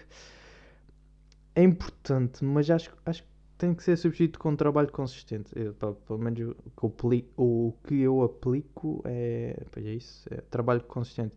é 1.55 1.63
importante, 1.63 2.45
mas 2.45 2.69
acho, 2.71 2.91
acho 3.05 3.23
que 3.23 3.29
tem 3.57 3.75
que 3.75 3.83
ser 3.83 3.97
substituído 3.97 4.39
com 4.39 4.51
um 4.51 4.57
trabalho 4.57 4.91
consistente. 4.91 5.51
Eu, 5.55 5.75
pelo 5.75 6.19
menos 6.19 6.55
o 6.77 6.91
que, 6.91 7.23
eu 7.23 7.35
o 7.37 7.75
que 7.87 8.01
eu 8.01 8.23
aplico 8.23 9.03
é, 9.05 9.65
é 9.77 9.81
isso, 9.81 10.27
é 10.31 10.41
trabalho 10.41 10.83
consistente. 10.83 11.35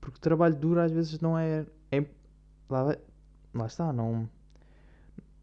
Porque 0.00 0.18
trabalho 0.18 0.56
duro 0.56 0.80
às 0.80 0.90
vezes 0.90 1.20
não 1.20 1.38
é. 1.38 1.66
é 1.92 2.04
lá, 2.68 2.96
lá 3.52 3.66
está, 3.66 3.92
não, 3.92 4.28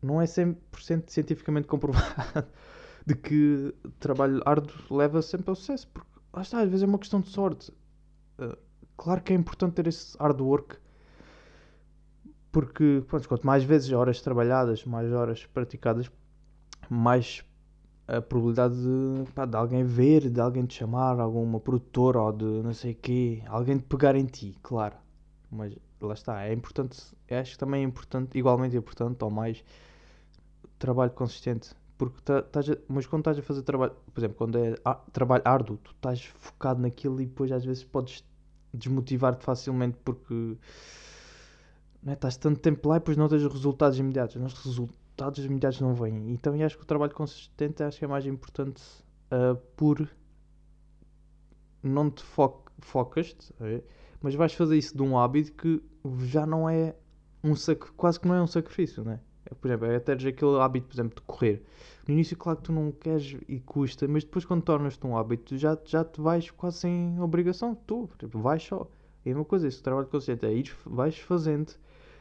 não 0.02 0.22
é 0.22 0.26
100% 0.26 1.10
cientificamente 1.10 1.68
comprovado 1.68 2.48
de 3.06 3.16
que 3.16 3.74
trabalho 4.00 4.42
árduo 4.46 4.76
leva 4.90 5.22
sempre 5.22 5.50
ao 5.50 5.56
sucesso. 5.56 5.88
Porque 5.90 6.10
lá 6.34 6.42
está, 6.42 6.62
às 6.62 6.70
vezes 6.70 6.84
é 6.84 6.88
uma 6.88 7.00
questão 7.00 7.22
de 7.22 7.30
sorte. 7.30 7.72
Uh, 8.40 8.58
claro 8.98 9.22
que 9.22 9.32
é 9.32 9.36
importante 9.36 9.76
ter 9.76 9.88
esse 9.88 10.18
hard 10.18 10.42
work. 10.42 10.78
Porque 12.52 13.04
pronto, 13.08 13.28
quanto 13.28 13.46
mais 13.46 13.64
vezes 13.64 13.92
horas 13.92 14.22
trabalhadas, 14.22 14.84
mais 14.84 15.12
horas 15.14 15.46
praticadas, 15.46 16.12
mais 16.90 17.46
a 18.08 18.22
probabilidade 18.22 18.76
de, 18.76 19.32
pá, 19.34 19.46
de 19.46 19.56
alguém 19.56 19.84
ver, 19.84 20.30
de 20.30 20.40
alguém 20.40 20.66
te 20.66 20.76
chamar, 20.76 21.20
alguma 21.20 21.60
produtora 21.60 22.22
ou 22.22 22.32
de 22.32 22.46
não 22.46 22.74
sei 22.74 22.94
quê, 22.94 23.44
alguém 23.48 23.78
de 23.78 23.84
pegar 23.84 24.16
em 24.16 24.26
ti, 24.26 24.58
claro. 24.64 24.96
Mas 25.52 25.76
lá 26.02 26.14
está, 26.14 26.44
é 26.46 26.54
importante, 26.54 26.98
acho 27.30 27.52
que 27.52 27.58
também 27.58 27.82
é 27.82 27.86
importante, 27.86 28.38
igualmente 28.38 28.78
importante, 28.78 29.24
ou 29.24 29.30
mais, 29.30 29.64
trabalho 30.80 31.12
consistente. 31.12 31.76
Porque 31.98 32.22
tá, 32.22 32.40
estás 32.40 32.68
mas 32.88 33.06
quando 33.08 33.22
estás 33.22 33.40
a 33.40 33.42
fazer 33.42 33.64
trabalho, 33.64 33.94
por 34.14 34.20
exemplo, 34.20 34.38
quando 34.38 34.58
é 34.58 34.76
trabalho 35.12 35.44
árduo, 35.46 35.78
tu 35.78 35.92
estás 35.92 36.24
focado 36.24 36.82
naquilo 36.82 37.20
e 37.22 37.26
depois 37.26 37.52
às 37.52 37.66
vezes 37.66 37.84
podes 37.84 38.24
desmotivar-te 38.78 39.44
facilmente 39.44 39.98
porque 40.04 40.58
não 42.04 42.12
é? 42.12 42.14
estás 42.14 42.38
tanto 42.38 42.60
tempo 42.60 42.88
lá 42.90 42.98
e 42.98 43.00
depois 43.00 43.18
não 43.18 43.28
tens 43.28 43.44
os 43.44 43.52
resultados 43.52 44.00
imediatos. 44.00 44.36
Os 44.36 44.54
resultados 44.64 45.44
imediatos 45.44 45.82
não 45.82 45.94
vêm. 45.94 46.32
Então 46.32 46.56
eu 46.56 46.66
acho 46.66 46.78
que 46.78 46.84
o 46.84 46.88
trabalho 46.88 47.14
consistente 47.14 47.84
acho 47.84 48.00
que 48.00 48.06
é 48.06 48.08
mais 48.08 48.26
importante 48.26 48.82
ah, 49.32 49.58
por 49.76 50.08
não 51.84 52.10
te 52.10 52.24
fo 52.24 52.64
focas-te, 52.80 53.52
é? 53.60 53.82
mas 54.22 54.36
vais 54.36 54.54
fazer 54.54 54.78
isso 54.78 54.96
de 54.96 55.02
um 55.02 55.18
hábito 55.18 55.52
que 55.54 55.82
já 56.26 56.46
não 56.46 56.70
é 56.70 56.96
um 57.44 57.56
sac 57.56 57.92
quase 57.94 58.20
que 58.20 58.28
não 58.28 58.36
é 58.36 58.42
um 58.42 58.48
sacrifício, 58.48 59.04
não 59.04 59.14
é? 59.14 59.20
É, 59.50 59.56
Por 59.56 59.68
exemplo, 59.68 59.86
é 59.88 60.00
teres 60.00 60.26
aquele 60.26 60.60
hábito, 60.60 60.88
por 60.88 60.96
exemplo, 60.96 61.16
de 61.16 61.22
correr. 61.22 61.64
No 62.08 62.14
início, 62.14 62.38
claro 62.38 62.58
que 62.58 62.66
tu 62.66 62.72
não 62.72 62.92
queres 62.92 63.38
e 63.48 63.60
custa, 63.60 64.08
mas 64.08 64.24
depois 64.24 64.46
quando 64.46 64.62
tornas-te 64.62 65.06
um 65.06 65.18
hábito, 65.18 65.58
já, 65.58 65.78
já 65.86 66.04
te 66.04 66.22
vais 66.22 66.50
quase 66.52 66.78
sem 66.78 67.20
obrigação. 67.20 67.76
Tu, 67.76 68.10
exemplo, 68.20 68.42
vais 68.42 68.64
só. 68.64 68.90
É 69.26 69.32
a 69.32 69.34
mesma 69.34 69.46
coisa, 69.46 69.68
esse 69.68 69.82
trabalho 69.82 70.08
consciente 70.08 70.46
é 70.46 70.54
ir, 70.54 70.74
vais 70.86 71.18
fazendo 71.18 71.74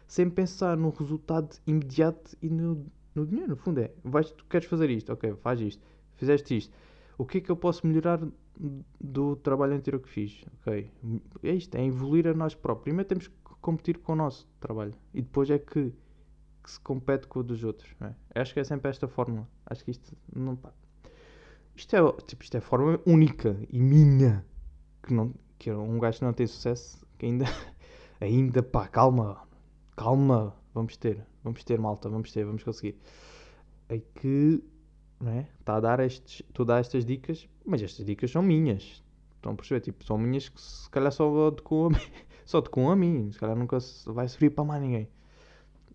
sem 0.08 0.28
pensar 0.30 0.76
no 0.76 0.90
resultado 0.90 1.56
imediato 1.66 2.36
e 2.42 2.48
no, 2.48 2.84
no 3.14 3.26
dinheiro. 3.26 3.50
No 3.50 3.56
fundo, 3.56 3.80
é 3.80 3.92
vais, 4.04 4.30
tu 4.30 4.44
queres 4.46 4.66
fazer 4.66 4.90
isto, 4.90 5.12
ok, 5.12 5.34
faz 5.36 5.60
isto, 5.60 5.82
fizeste 6.14 6.56
isto. 6.56 6.74
O 7.18 7.24
que 7.24 7.38
é 7.38 7.40
que 7.40 7.50
eu 7.50 7.56
posso 7.56 7.86
melhorar 7.86 8.20
do 9.00 9.36
trabalho 9.36 9.74
anterior 9.74 10.00
que 10.00 10.08
fiz? 10.08 10.44
Ok, 10.60 10.90
é 11.42 11.52
isto, 11.52 11.74
é 11.76 11.84
evoluir 11.84 12.26
a 12.26 12.34
nós 12.34 12.54
próprios. 12.54 12.84
Primeiro 12.84 13.08
temos 13.08 13.28
que 13.28 13.34
competir 13.60 13.98
com 13.98 14.12
o 14.12 14.16
nosso 14.16 14.48
trabalho 14.60 14.94
e 15.14 15.22
depois 15.22 15.48
é 15.50 15.58
que 15.58 15.92
que 16.66 16.72
se 16.72 16.80
compete 16.80 17.28
com 17.28 17.38
o 17.38 17.42
dos 17.44 17.62
outros. 17.62 17.94
é? 18.00 18.40
Acho 18.40 18.52
que 18.52 18.58
é 18.58 18.64
sempre 18.64 18.90
esta 18.90 19.06
fórmula. 19.06 19.48
Acho 19.64 19.84
que 19.84 19.92
isto 19.92 20.16
não 20.34 20.56
pá. 20.56 20.72
Isto 21.76 21.94
é, 21.94 22.12
tipo, 22.22 22.42
isto 22.42 22.56
é 22.56 22.58
a 22.58 22.60
fórmula 22.60 23.00
única 23.06 23.56
e 23.70 23.80
minha. 23.80 24.44
Que, 25.00 25.14
não, 25.14 25.32
que 25.56 25.70
um 25.70 25.96
gajo 26.00 26.18
que 26.18 26.24
não 26.24 26.32
tem 26.32 26.44
sucesso, 26.44 27.06
que 27.16 27.26
ainda, 27.26 27.44
ainda 28.20 28.64
pá, 28.64 28.88
calma, 28.88 29.46
calma, 29.94 30.56
vamos 30.74 30.96
ter, 30.96 31.24
vamos 31.44 31.62
ter 31.62 31.78
malta, 31.78 32.08
vamos 32.08 32.32
ter, 32.32 32.44
vamos 32.44 32.64
conseguir. 32.64 32.98
É 33.88 34.00
que, 34.00 34.60
é? 35.24 35.46
Está 35.60 35.76
a 35.76 35.80
dar 35.80 36.00
estes, 36.00 36.42
tu 36.52 36.64
dá 36.64 36.80
estas 36.80 37.04
dicas, 37.04 37.48
mas 37.64 37.80
estas 37.80 38.04
dicas 38.04 38.28
são 38.28 38.42
minhas. 38.42 39.04
Estão 39.36 39.52
a 39.52 39.54
perceber? 39.54 39.82
Tipo, 39.82 40.04
são 40.04 40.18
minhas 40.18 40.48
que 40.48 40.60
se 40.60 40.90
calhar 40.90 41.12
só 41.12 41.50
de 41.50 41.62
com 41.62 41.86
a 41.86 41.90
mim, 41.90 42.10
só 42.44 42.60
de 42.60 42.70
com 42.70 42.90
a 42.90 42.96
mim, 42.96 43.30
se 43.30 43.38
calhar 43.38 43.56
nunca 43.56 43.78
vai 44.06 44.26
servir 44.26 44.50
para 44.50 44.64
mais 44.64 44.82
ninguém. 44.82 45.08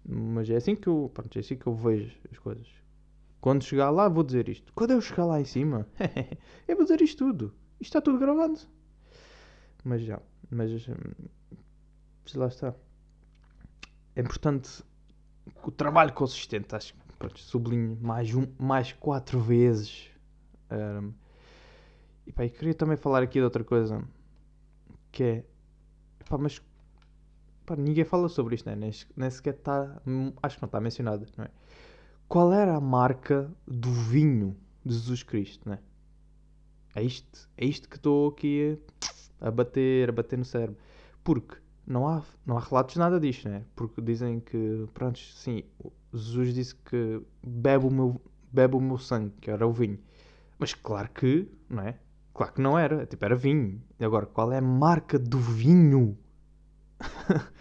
Mas 0.06 0.50
é 0.50 0.56
assim 0.56 0.76
que 0.76 0.88
eu, 0.88 1.10
pronto, 1.14 1.36
é 1.38 1.40
assim 1.40 1.56
que 1.56 1.68
eu 1.68 1.76
vejo 1.76 2.16
as 2.32 2.38
coisas. 2.38 2.68
Quando 3.40 3.64
chegar 3.64 3.90
lá, 3.90 4.08
vou 4.08 4.24
dizer 4.24 4.50
isto. 4.50 4.72
Quando 4.74 4.92
eu 4.92 5.02
chegar 5.02 5.26
lá 5.26 5.40
em 5.40 5.46
cima, 5.46 5.88
eu 6.68 6.76
vou 6.76 6.86
dizer 6.86 7.02
isto 7.02 7.26
tudo. 7.26 7.54
Isto 7.80 7.90
está 7.90 8.02
tudo 8.02 8.20
gravado. 8.20 8.60
Mas 9.84 10.02
já, 10.02 10.22
mas 10.50 10.88
hum, 10.88 10.94
lá 12.36 12.48
está. 12.48 12.76
É 14.16 14.22
importante 14.22 14.84
o 15.64 15.72
trabalho 15.72 16.14
consistente, 16.14 16.76
acho 16.76 16.94
que 16.94 17.00
pronto, 17.18 17.40
sublinho 17.40 17.98
mais, 18.02 18.34
um, 18.34 18.46
mais 18.60 18.94
quatro 18.94 19.40
vezes. 19.40 20.10
Um, 20.72 21.12
e 22.26 22.32
pá, 22.32 22.48
queria 22.48 22.74
também 22.74 22.98
falar 22.98 23.24
aqui 23.24 23.40
de 23.40 23.44
outra 23.44 23.64
coisa 23.64 24.04
que 25.12 25.24
é 25.24 25.44
pá, 26.30 26.38
mas 26.38 26.62
pá, 27.72 27.76
ninguém 27.76 28.04
fala 28.04 28.28
sobre 28.28 28.56
isto, 28.56 28.66
né? 28.68 28.76
nem, 28.76 28.92
nem 29.16 29.30
sequer 29.30 29.54
está. 29.54 30.02
Acho 30.44 30.58
que 30.58 30.62
não 30.62 30.68
está 30.68 30.80
mencionado, 30.80 31.26
não 31.38 31.46
é? 31.46 31.50
Qual 32.28 32.54
era 32.54 32.76
a 32.76 32.82
marca 32.82 33.52
do 33.68 33.92
vinho 33.92 34.56
de 34.86 34.94
Jesus 34.94 35.24
Cristo, 35.24 35.70
né? 35.70 35.80
É 36.96 37.04
isto, 37.04 37.50
é 37.58 37.66
isto 37.66 37.88
que 37.88 37.96
estou 37.96 38.30
aqui 38.30 38.78
a, 39.42 39.48
a 39.48 39.52
bater, 39.52 40.10
a 40.10 40.12
bater 40.12 40.38
no 40.38 40.46
cérebro. 40.46 40.78
Porque 41.24 41.58
não 41.86 42.08
há, 42.08 42.22
não 42.46 42.58
há 42.58 42.62
relatos 42.62 42.96
nada 42.96 43.20
disto, 43.20 43.48
né? 43.48 43.64
Porque 43.76 44.02
dizem 44.02 44.40
que, 44.40 44.88
pronto, 44.94 45.20
sim, 45.20 45.64
Jesus 46.14 46.54
disse 46.54 46.76
que 46.76 47.22
bebe 47.46 47.86
o 47.86 47.92
meu, 47.92 48.22
bebe 48.52 48.76
o 48.76 48.82
meu 48.82 48.98
sangue, 48.98 49.34
que 49.40 49.50
era 49.50 49.66
o 49.66 49.72
vinho. 49.72 50.00
Mas 50.60 50.74
claro 50.74 51.10
que, 51.10 51.50
não 51.70 51.84
é? 51.84 51.98
Claro 52.34 52.54
que 52.54 52.62
não 52.62 52.78
era, 52.78 53.06
tipo, 53.06 53.24
era 53.24 53.36
vinho. 53.36 53.82
Agora, 54.00 54.26
qual 54.26 54.52
é 54.52 54.58
a 54.58 54.62
marca 54.62 55.18
do 55.20 55.38
vinho? 55.38 56.18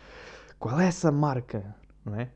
qual 0.60 0.78
é 0.78 0.86
essa 0.86 1.10
marca, 1.10 1.74
não 2.04 2.14
é? 2.14 2.30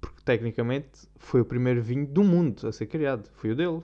Porque 0.00 0.22
tecnicamente 0.24 1.08
foi 1.16 1.40
o 1.40 1.44
primeiro 1.44 1.82
vinho 1.82 2.06
do 2.06 2.22
mundo 2.22 2.66
a 2.68 2.72
ser 2.72 2.86
criado. 2.86 3.28
Foi 3.34 3.50
o 3.50 3.56
dele. 3.56 3.82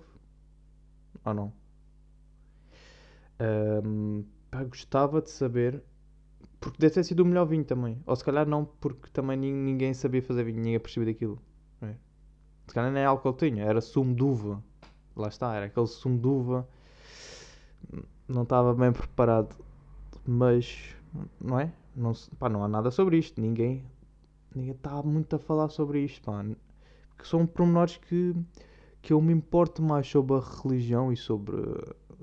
Ou 1.24 1.34
não? 1.34 1.52
Um, 3.40 4.24
pá, 4.50 4.62
gostava 4.64 5.20
de 5.20 5.30
saber 5.30 5.82
porque 6.60 6.78
deve 6.78 6.94
ter 6.94 7.04
sido 7.04 7.20
o 7.20 7.26
melhor 7.26 7.46
vinho 7.46 7.64
também. 7.64 8.00
Ou 8.06 8.14
se 8.14 8.24
calhar 8.24 8.46
não, 8.46 8.64
porque 8.64 9.10
também 9.10 9.36
ninguém 9.36 9.92
sabia 9.92 10.22
fazer 10.22 10.44
vinho, 10.44 10.58
ninguém 10.58 10.80
percebia 10.80 11.12
daquilo. 11.12 11.42
É. 11.82 11.94
Se 12.66 12.74
calhar 12.74 12.92
nem 12.92 13.04
álcool 13.04 13.32
tinha, 13.32 13.64
era 13.64 13.80
sumo 13.80 14.14
de 14.14 14.22
uva. 14.22 14.62
Lá 15.16 15.28
está, 15.28 15.54
era 15.54 15.66
aquele 15.66 15.86
sumo 15.88 16.18
de 16.18 16.26
uva. 16.28 16.68
Não 18.28 18.42
estava 18.42 18.72
bem 18.72 18.92
preparado. 18.92 19.56
Mas, 20.24 20.94
não 21.40 21.58
é? 21.58 21.72
Não, 21.98 22.12
pá, 22.38 22.48
não 22.48 22.64
há 22.64 22.68
nada 22.68 22.90
sobre 22.90 23.18
isto. 23.18 23.40
Ninguém 23.40 23.84
ninguém 24.54 24.72
está 24.72 25.02
muito 25.02 25.36
a 25.36 25.38
falar 25.38 25.68
sobre 25.68 26.00
isto. 26.00 26.22
Pá. 26.24 26.44
Que 27.18 27.26
são 27.26 27.46
pormenores 27.46 27.96
que, 27.96 28.34
que 29.02 29.12
eu 29.12 29.20
me 29.20 29.32
importo 29.32 29.82
mais 29.82 30.06
sobre 30.06 30.36
a 30.36 30.40
religião 30.40 31.12
e 31.12 31.16
sobre 31.16 31.56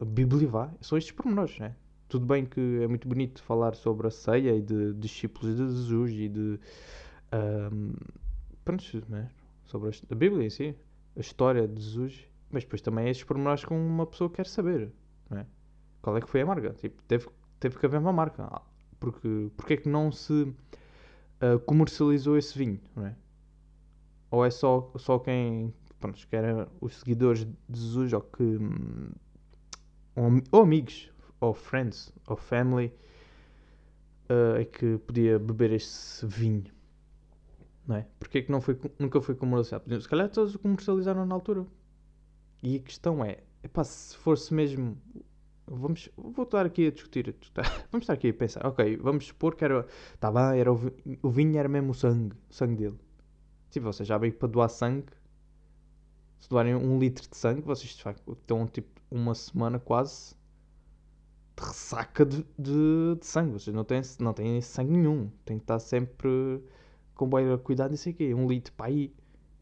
a 0.01 0.05
Bíblia. 0.05 0.48
Vá. 0.48 0.72
São 0.82 0.98
estes 0.98 1.12
pormenores, 1.13 1.60
não 1.60 1.67
é? 1.67 1.75
tudo 2.08 2.25
bem 2.25 2.46
que 2.46 2.79
é 2.82 2.88
muito 2.88 3.08
bonito 3.08 3.41
falar 3.44 3.75
sobre 3.75 4.08
a 4.08 4.12
ceia 4.12 4.55
e 4.55 4.62
de, 4.62 4.94
discípulos 4.94 5.55
de 5.55 5.63
Jesus 5.63 6.12
e 6.12 6.29
de. 6.29 6.60
Um, 7.34 7.94
pronto, 8.63 8.84
né? 9.10 9.29
sobre 9.65 9.89
a, 9.89 10.15
Bíblia 10.15 10.46
em 10.46 10.50
si, 10.50 10.75
a 11.15 11.20
história 11.20 11.67
de 11.67 11.82
Jesus, 11.82 12.27
mas 12.50 12.63
depois 12.63 12.82
também 12.82 13.08
é 13.08 13.10
estes 13.10 13.25
pormenores 13.25 13.65
que 13.65 13.74
uma 13.74 14.05
pessoa 14.05 14.29
quer 14.29 14.46
saber. 14.46 14.91
Né? 15.29 15.46
Qual 16.01 16.15
é 16.15 16.22
que 16.22 16.29
foi 16.29 16.41
a 16.41 16.46
marca? 16.46 16.74
Tipo, 16.74 17.01
teve, 17.03 17.27
teve 17.60 17.77
que 17.77 17.86
haver 17.86 18.00
uma 18.00 18.13
marca. 18.13 18.62
Porque, 19.12 19.52
porque 19.56 19.74
é 19.74 19.78
que 19.78 19.88
não 19.88 20.12
se 20.12 20.34
uh, 20.34 21.60
comercializou 21.66 22.38
esse 22.38 22.58
vinho? 22.58 22.80
Né? 22.96 23.16
Ou 24.32 24.44
é 24.44 24.50
só, 24.50 24.92
só 24.98 25.20
quem. 25.20 25.74
Pronto, 26.00 26.28
que 26.28 26.36
eram 26.36 26.68
os 26.82 26.96
seguidores 26.96 27.46
de 27.70 27.79
Jesus 27.79 28.14
ou 28.14 28.22
que. 28.22 28.44
Um, 30.18 30.42
ou 30.51 30.62
amigos 30.62 31.12
ou 31.42 31.53
friends 31.53 32.12
ou 32.25 32.38
family 32.38 32.92
uh, 34.29 34.60
é 34.60 34.66
que 34.66 34.98
podia 35.00 35.38
beber 35.38 35.72
este 35.72 36.25
vinho. 36.25 36.66
Não 37.88 37.98
é? 37.98 38.08
Porque 38.18 38.40
é 38.40 38.42
que 38.42 38.51
não 38.51 38.62
foi, 38.62 38.79
nunca 38.98 39.22
foi 39.22 39.36
comercializado? 39.36 40.01
Se 40.01 40.10
calhar 40.10 40.29
todos 40.29 40.56
o 40.56 40.60
comercializaram 40.60 41.25
na 41.25 41.36
altura. 41.36 41.66
E 42.64 42.77
a 42.77 42.79
questão 42.79 43.24
é, 43.24 43.44
epá, 43.64 43.84
se 43.84 44.18
fosse 44.18 44.53
mesmo. 44.53 44.98
Vamos, 45.68 46.10
vou 46.16 46.44
estar 46.44 46.66
aqui 46.66 46.88
a 46.88 46.92
discutir. 46.92 47.36
Vamos 47.92 48.04
estar 48.04 48.14
aqui 48.14 48.30
a 48.30 48.34
pensar. 48.34 48.66
Ok, 48.68 48.98
vamos 48.98 49.28
supor 49.28 49.56
que 49.56 49.66
era. 49.66 49.88
Tá 50.20 50.32
bem, 50.32 50.60
era 50.60 50.72
o, 50.72 50.80
o 51.24 51.30
vinho 51.30 51.58
era 51.58 51.68
mesmo 51.68 51.92
o 51.92 51.94
sangue, 51.96 52.36
o 52.50 52.54
sangue 52.54 52.75
dele. 52.75 53.00
Tipo, 53.72 53.88
vocês 53.88 54.08
já 54.08 54.18
veio 54.18 54.34
para 54.34 54.48
doar 54.48 54.70
sangue. 54.70 55.08
Se 56.40 56.48
doarem 56.50 56.75
um 56.75 57.00
litro 57.00 57.28
de 57.28 57.36
sangue, 57.36 57.62
vocês 57.62 57.98
estão 58.28 58.68
tipo 58.68 59.01
uma 59.10 59.34
semana 59.34 59.80
quase 59.80 60.36
de 61.58 61.64
ressaca 61.66 62.25
de, 62.25 62.46
de, 62.60 63.16
de, 63.20 63.25
sangue. 63.25 63.54
Vocês 63.54 63.75
não 63.75 63.84
têm, 63.84 64.01
não 64.20 64.34
têm 64.34 64.62
sangue 64.62 64.92
nenhum. 64.92 65.32
Tem 65.44 65.58
que 65.58 65.64
estar 65.64 65.80
sempre 65.80 66.62
com 67.16 67.28
bem 67.28 67.58
cuidado 67.58 67.94
e 67.96 67.98
sei 67.98 68.14
o. 68.14 68.36
Um 68.36 68.48
litro 68.48 68.72
para 68.74 68.88
aí. 68.88 69.12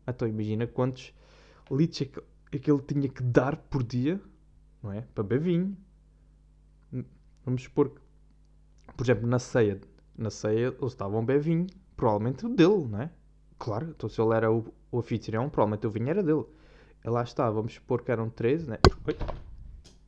Então 0.06 0.28
imagina 0.28 0.68
quantos 0.68 1.13
litros 1.72 2.02
é 2.02 2.06
que, 2.06 2.20
é 2.52 2.60
que 2.60 2.70
ele 2.70 2.82
tinha 2.82 3.08
que 3.08 3.24
dar 3.24 3.56
por 3.56 3.82
dia, 3.84 4.20
não 4.82 4.92
é? 4.92 5.02
Para 5.16 5.24
beber 5.24 5.39
vinho. 5.39 5.78
Vamos 7.45 7.63
supor 7.63 7.89
que, 7.89 8.01
por 8.95 9.03
exemplo, 9.03 9.27
na 9.27 9.39
ceia, 9.39 9.79
na 10.17 10.29
ceia 10.29 10.67
eles 10.67 10.91
estavam 10.91 11.25
beber 11.25 11.41
vinho, 11.41 11.67
provavelmente 11.95 12.45
o 12.45 12.49
dele, 12.49 12.88
não 12.88 13.01
é? 13.01 13.12
Claro, 13.58 13.89
então 13.89 14.10
se 14.10 14.21
ele 14.21 14.34
era 14.34 14.51
o, 14.51 14.73
o 14.91 14.99
anfitrião, 14.99 15.49
provavelmente 15.49 15.88
o 15.88 15.91
vinho 15.91 16.10
era 16.10 16.23
dele. 16.23 16.45
E 17.03 17.10
lá 17.10 17.23
está, 17.23 17.49
vamos 17.49 17.73
supor 17.73 18.01
que 18.01 18.12
eram 18.12 18.29
13, 18.29 18.69
né? 18.69 18.77
Oi 19.08 19.15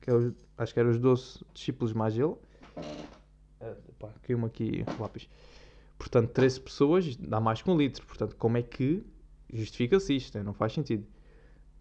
que 0.06 0.12
é 0.12 0.14
os, 0.14 0.34
acho 0.56 0.74
que 0.74 0.80
eram 0.80 0.92
os 0.92 1.00
12 1.00 1.44
discípulos 1.52 1.92
mais 1.92 2.16
ele. 2.16 2.26
Uh, 2.26 3.94
pá, 3.98 4.10
caiu-me 4.22 4.46
aqui 4.46 4.86
lápis. 5.00 5.28
Portanto, 5.98 6.30
13 6.30 6.62
pessoas 6.62 7.16
dá 7.16 7.40
mais 7.40 7.64
que 7.64 7.72
um 7.72 7.76
litro. 7.76 8.06
Portanto, 8.06 8.36
como 8.36 8.56
é 8.56 8.62
que 8.62 9.04
justifica-se 9.52 10.16
isto? 10.16 10.38
Né? 10.38 10.44
Não 10.44 10.54
faz 10.54 10.74
sentido. 10.74 11.08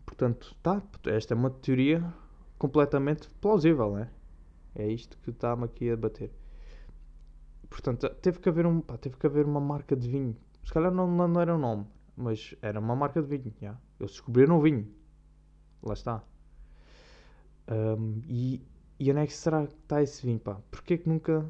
Portanto, 0.06 0.56
tá, 0.62 0.82
esta 1.04 1.34
é 1.34 1.36
uma 1.36 1.50
teoria 1.50 2.02
completamente 2.56 3.28
plausível, 3.42 3.94
né? 3.94 4.08
É 4.74 4.86
isto 4.86 5.16
que 5.18 5.30
está-me 5.30 5.64
aqui 5.64 5.90
a 5.90 5.96
bater. 5.96 6.30
Portanto, 7.68 8.08
teve 8.20 8.38
que 8.38 8.48
haver, 8.48 8.66
um, 8.66 8.80
pá, 8.80 8.96
teve 8.96 9.16
que 9.16 9.26
haver 9.26 9.46
uma 9.46 9.60
marca 9.60 9.96
de 9.96 10.08
vinho. 10.08 10.36
Se 10.64 10.72
calhar 10.72 10.92
não, 10.92 11.06
não, 11.06 11.40
era 11.40 11.54
um 11.54 11.58
nome, 11.58 11.86
mas 12.16 12.54
era 12.62 12.80
uma 12.80 12.96
marca 12.96 13.20
de 13.22 13.28
vinho. 13.28 13.54
Yeah. 13.60 13.80
Eles 13.98 14.12
descobriram 14.12 14.58
o 14.58 14.60
vinho. 14.60 14.88
Lá 15.82 15.94
está. 15.94 16.24
Um, 17.68 18.22
e, 18.28 18.62
e 18.98 19.10
onde 19.10 19.20
é 19.20 19.26
que 19.26 19.32
será 19.32 19.66
que 19.66 19.74
está 19.74 20.02
esse 20.02 20.24
vinho, 20.24 20.38
pá? 20.38 20.60
Porquê 20.70 20.98
que 20.98 21.08
nunca 21.08 21.44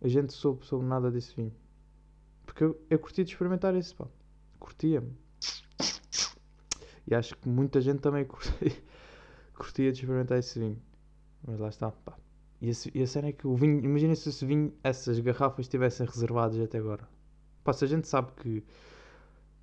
a 0.00 0.08
gente 0.08 0.32
soube 0.32 0.64
sobre 0.66 0.86
nada 0.86 1.10
desse 1.10 1.34
vinho? 1.34 1.54
Porque 2.46 2.64
eu, 2.64 2.80
eu 2.88 2.98
curtia 2.98 3.24
de 3.24 3.32
experimentar 3.32 3.74
esse, 3.74 3.94
pá. 3.94 4.06
Curtia-me. 4.58 5.16
E 7.06 7.14
acho 7.14 7.36
que 7.36 7.48
muita 7.48 7.80
gente 7.80 8.00
também 8.00 8.24
curtia, 8.24 8.72
curtia 9.54 9.90
de 9.92 9.98
experimentar 10.00 10.38
esse 10.38 10.58
vinho. 10.58 10.80
Mas 11.46 11.58
lá 11.58 11.68
está, 11.68 11.90
pá. 11.90 12.16
E, 12.60 12.68
esse, 12.68 12.90
e 12.94 13.02
a 13.02 13.06
cena 13.06 13.28
é 13.28 13.32
que 13.32 13.46
o 13.46 13.56
vinho, 13.56 13.82
imagina 13.84 14.14
se 14.14 14.28
esse 14.28 14.44
vinho, 14.44 14.72
essas 14.84 15.18
garrafas 15.18 15.60
estivessem 15.66 16.06
reservadas 16.06 16.60
até 16.60 16.78
agora. 16.78 17.08
Pá, 17.64 17.72
se 17.72 17.84
a 17.84 17.88
gente 17.88 18.06
sabe 18.06 18.32
que 18.32 18.62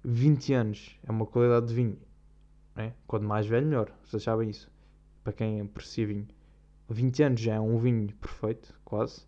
20 0.03 0.53
anos 0.53 0.99
é 1.03 1.11
uma 1.11 1.25
qualidade 1.25 1.67
de 1.67 1.73
vinho, 1.73 1.97
né? 2.75 2.93
quanto 3.05 3.25
mais 3.25 3.45
velho, 3.45 3.67
melhor. 3.67 3.91
Vocês 4.03 4.23
sabem 4.23 4.49
isso 4.49 4.71
para 5.23 5.33
quem 5.33 5.61
aprecia 5.61 6.07
vinho. 6.07 6.27
20 6.89 7.23
anos 7.23 7.41
já 7.41 7.55
é 7.55 7.59
um 7.59 7.77
vinho 7.77 8.13
perfeito, 8.15 8.73
quase. 8.83 9.27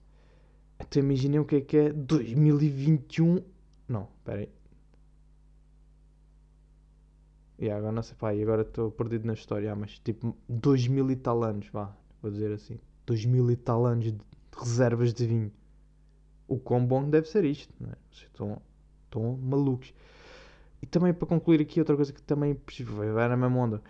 Então 0.79 1.03
imaginem 1.03 1.39
o 1.39 1.45
que 1.45 1.57
é 1.57 1.61
que 1.61 1.77
é 1.77 1.93
2021. 1.93 3.43
Não, 3.87 4.07
espera 4.17 4.39
aí. 4.39 4.49
E 7.59 7.69
agora 7.69 7.91
não 7.91 8.01
sei, 8.01 8.15
pá, 8.15 8.33
e 8.33 8.41
agora 8.41 8.61
estou 8.61 8.89
perdido 8.89 9.27
na 9.27 9.33
história, 9.33 9.75
mas 9.75 9.99
tipo 9.99 10.35
2000 10.47 11.11
e 11.11 11.15
tal 11.17 11.43
anos, 11.43 11.67
vá, 11.67 11.93
vou 12.21 12.31
dizer 12.31 12.53
assim. 12.53 12.79
2000 13.09 13.51
e 13.51 13.55
tal 13.55 13.85
anos 13.85 14.11
de 14.11 14.19
reservas 14.57 15.13
de 15.13 15.25
vinho. 15.25 15.51
O 16.47 16.57
quão 16.57 16.85
bom 16.85 17.09
deve 17.09 17.27
ser 17.27 17.45
isto, 17.45 17.73
não 17.79 17.89
é? 17.89 17.95
Estão, 18.11 18.61
estão 19.05 19.37
malucos. 19.37 19.93
E 20.81 20.85
também 20.85 21.13
para 21.13 21.27
concluir 21.27 21.61
aqui, 21.61 21.79
outra 21.79 21.95
coisa 21.95 22.13
que 22.13 22.21
também 22.21 22.57
vai 23.13 23.27
na 23.27 23.35
mesma 23.35 23.59
onda 23.59 23.83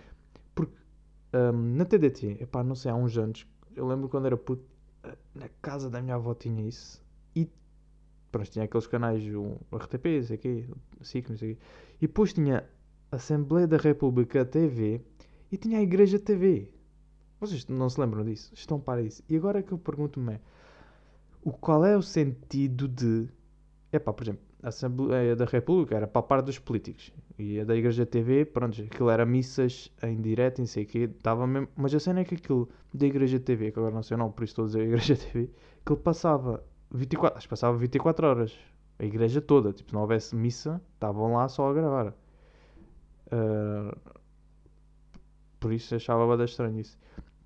um, 1.34 1.76
na 1.76 1.86
TDT, 1.86 2.38
epá, 2.42 2.64
não 2.64 2.76
sei, 2.76 2.92
há 2.92 2.96
uns 2.96 3.18
anos, 3.18 3.46
eu 3.76 3.88
lembro 3.88 4.10
quando 4.10 4.26
era 4.26 4.38
puto, 4.38 4.64
na 5.34 5.48
casa 5.62 5.90
da 5.90 6.02
minha 6.02 6.16
avó 6.16 6.34
tinha 6.34 6.68
isso. 6.68 7.02
E 7.36 7.50
pronto, 8.32 8.50
tinha 8.50 8.66
aqueles 8.66 8.88
canais, 8.88 9.24
o 9.34 9.58
RTP, 9.76 10.24
sei 10.24 10.68
o 11.00 11.06
SIC, 11.06 11.30
não 11.30 11.38
sei. 11.38 11.58
E 12.02 12.08
depois 12.08 12.34
tinha 12.34 12.68
Assembleia 13.12 13.68
da 13.68 13.78
República 13.78 14.46
TV 14.46 15.02
e 15.52 15.58
tinha 15.58 15.80
a 15.80 15.82
Igreja 15.82 16.20
TV. 16.20 16.72
Vocês 17.40 17.68
não 17.68 17.90
se 17.90 18.00
lembram 18.00 18.24
disso? 18.24 18.52
Estão 18.54 18.80
para 18.80 19.02
isso. 19.02 19.24
E 19.30 19.36
agora 19.38 19.64
que 19.64 19.72
eu 19.72 19.78
pergunto-me 19.78 20.34
é, 20.34 20.40
o, 21.44 21.52
qual 21.52 21.86
é 21.86 21.96
o 21.96 22.02
sentido 22.02 22.88
de... 22.88 23.28
Epá, 23.92 24.12
por 24.12 24.24
exemplo, 24.24 24.42
a 24.62 24.70
Assembleia 24.70 25.36
da 25.36 25.46
República 25.46 25.96
era 25.96 26.08
para 26.08 26.20
a 26.20 26.24
parte 26.24 26.46
dos 26.46 26.60
políticos. 26.60 27.14
E 27.38 27.60
a 27.60 27.64
da 27.64 27.76
Igreja 27.76 28.06
TV, 28.06 28.44
pronto, 28.46 28.82
aquilo 28.82 29.10
era 29.10 29.26
missas 29.26 29.90
em 30.04 30.22
direto, 30.22 30.60
não 30.60 30.66
sei 30.68 30.84
o 30.84 30.86
quê, 30.86 31.10
estava 31.18 31.48
mesmo... 31.48 31.70
Mas 31.78 31.96
a 31.96 32.00
cena 32.00 32.20
é 32.20 32.26
que 32.26 32.36
aquilo 32.36 32.68
da 32.94 33.06
Igreja 33.06 33.40
TV, 33.40 33.72
que 33.72 33.80
agora 33.80 33.96
não 33.96 34.04
sei 34.04 34.16
o 34.16 34.18
nome, 34.18 34.34
por 34.34 34.44
isso 34.44 34.52
estou 34.52 34.66
a 34.66 34.68
dizer 34.68 34.82
Igreja 34.84 35.16
TV, 35.16 35.50
que 35.86 35.94
ele 35.94 36.02
passava 36.02 36.62
24, 36.92 37.38
acho 37.38 37.48
que 37.48 37.50
passava 37.50 37.78
24 37.78 38.28
horas 38.28 38.58
A 38.98 39.06
igreja 39.06 39.42
toda. 39.42 39.72
Tipo, 39.72 39.90
se 39.90 39.94
não 39.94 40.02
houvesse 40.02 40.36
missa, 40.36 40.82
estavam 40.94 41.34
lá 41.34 41.48
só 41.48 41.70
a 41.70 41.74
gravar. 41.74 42.14
Uh, 43.28 43.98
por 45.60 45.72
isso 45.72 45.96
achava 45.96 46.26
bastante 46.26 46.50
estranho 46.50 46.80
isso. 46.80 46.98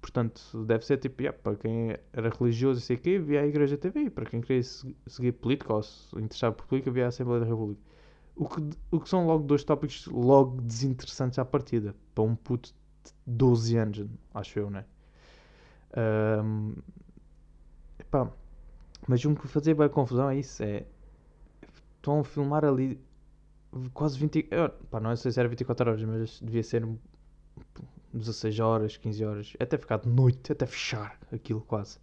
Portanto, 0.03 0.65
deve 0.65 0.85
ser 0.85 0.97
tipo, 0.97 1.21
yeah, 1.21 1.37
para 1.41 1.55
quem 1.55 1.97
era 2.11 2.29
religioso 2.29 2.81
e 2.81 2.83
sei 2.83 2.97
o 2.97 2.99
quê, 2.99 3.17
via 3.17 3.39
a 3.39 3.47
Igreja 3.47 3.77
TV. 3.77 4.09
Para 4.09 4.25
quem 4.25 4.41
queria 4.41 4.61
seguir 4.61 5.31
política 5.31 5.73
ou 5.73 5.81
se 5.81 6.13
interessar 6.19 6.51
por 6.51 6.65
política, 6.65 6.91
via 6.91 7.05
a 7.05 7.07
Assembleia 7.07 7.39
da 7.39 7.45
República. 7.45 7.81
O 8.35 8.49
que, 8.49 8.69
o 8.91 8.99
que 8.99 9.07
são 9.07 9.25
logo 9.25 9.45
dois 9.45 9.63
tópicos 9.63 10.05
logo 10.07 10.59
desinteressantes 10.59 11.39
à 11.39 11.45
partida. 11.45 11.95
Para 12.13 12.25
um 12.25 12.35
puto 12.35 12.71
de 13.05 13.13
12 13.25 13.77
anos, 13.77 14.05
acho 14.33 14.59
eu, 14.59 14.69
né? 14.69 14.83
Um, 16.43 16.73
epá, 17.97 18.29
mas 19.07 19.23
um 19.23 19.33
que 19.33 19.47
fazia 19.47 19.73
bem 19.73 19.87
confusão 19.87 20.29
é 20.29 20.37
isso. 20.37 20.61
É, 20.61 20.85
estão 21.95 22.19
a 22.19 22.23
filmar 22.25 22.65
ali 22.65 22.99
quase 23.93 24.19
20. 24.19 24.49
Pá, 24.91 24.99
não 24.99 25.15
sei 25.15 25.31
se 25.31 25.39
era 25.39 25.47
24 25.47 25.89
horas, 25.89 26.03
mas 26.03 26.41
devia 26.41 26.61
ser 26.61 26.85
16 28.13 28.59
horas, 28.59 28.97
15 28.97 29.25
horas. 29.25 29.53
Até 29.59 29.77
ficar 29.77 29.97
de 29.97 30.09
noite, 30.09 30.51
até 30.51 30.65
fechar 30.65 31.19
aquilo 31.31 31.61
quase. 31.61 31.97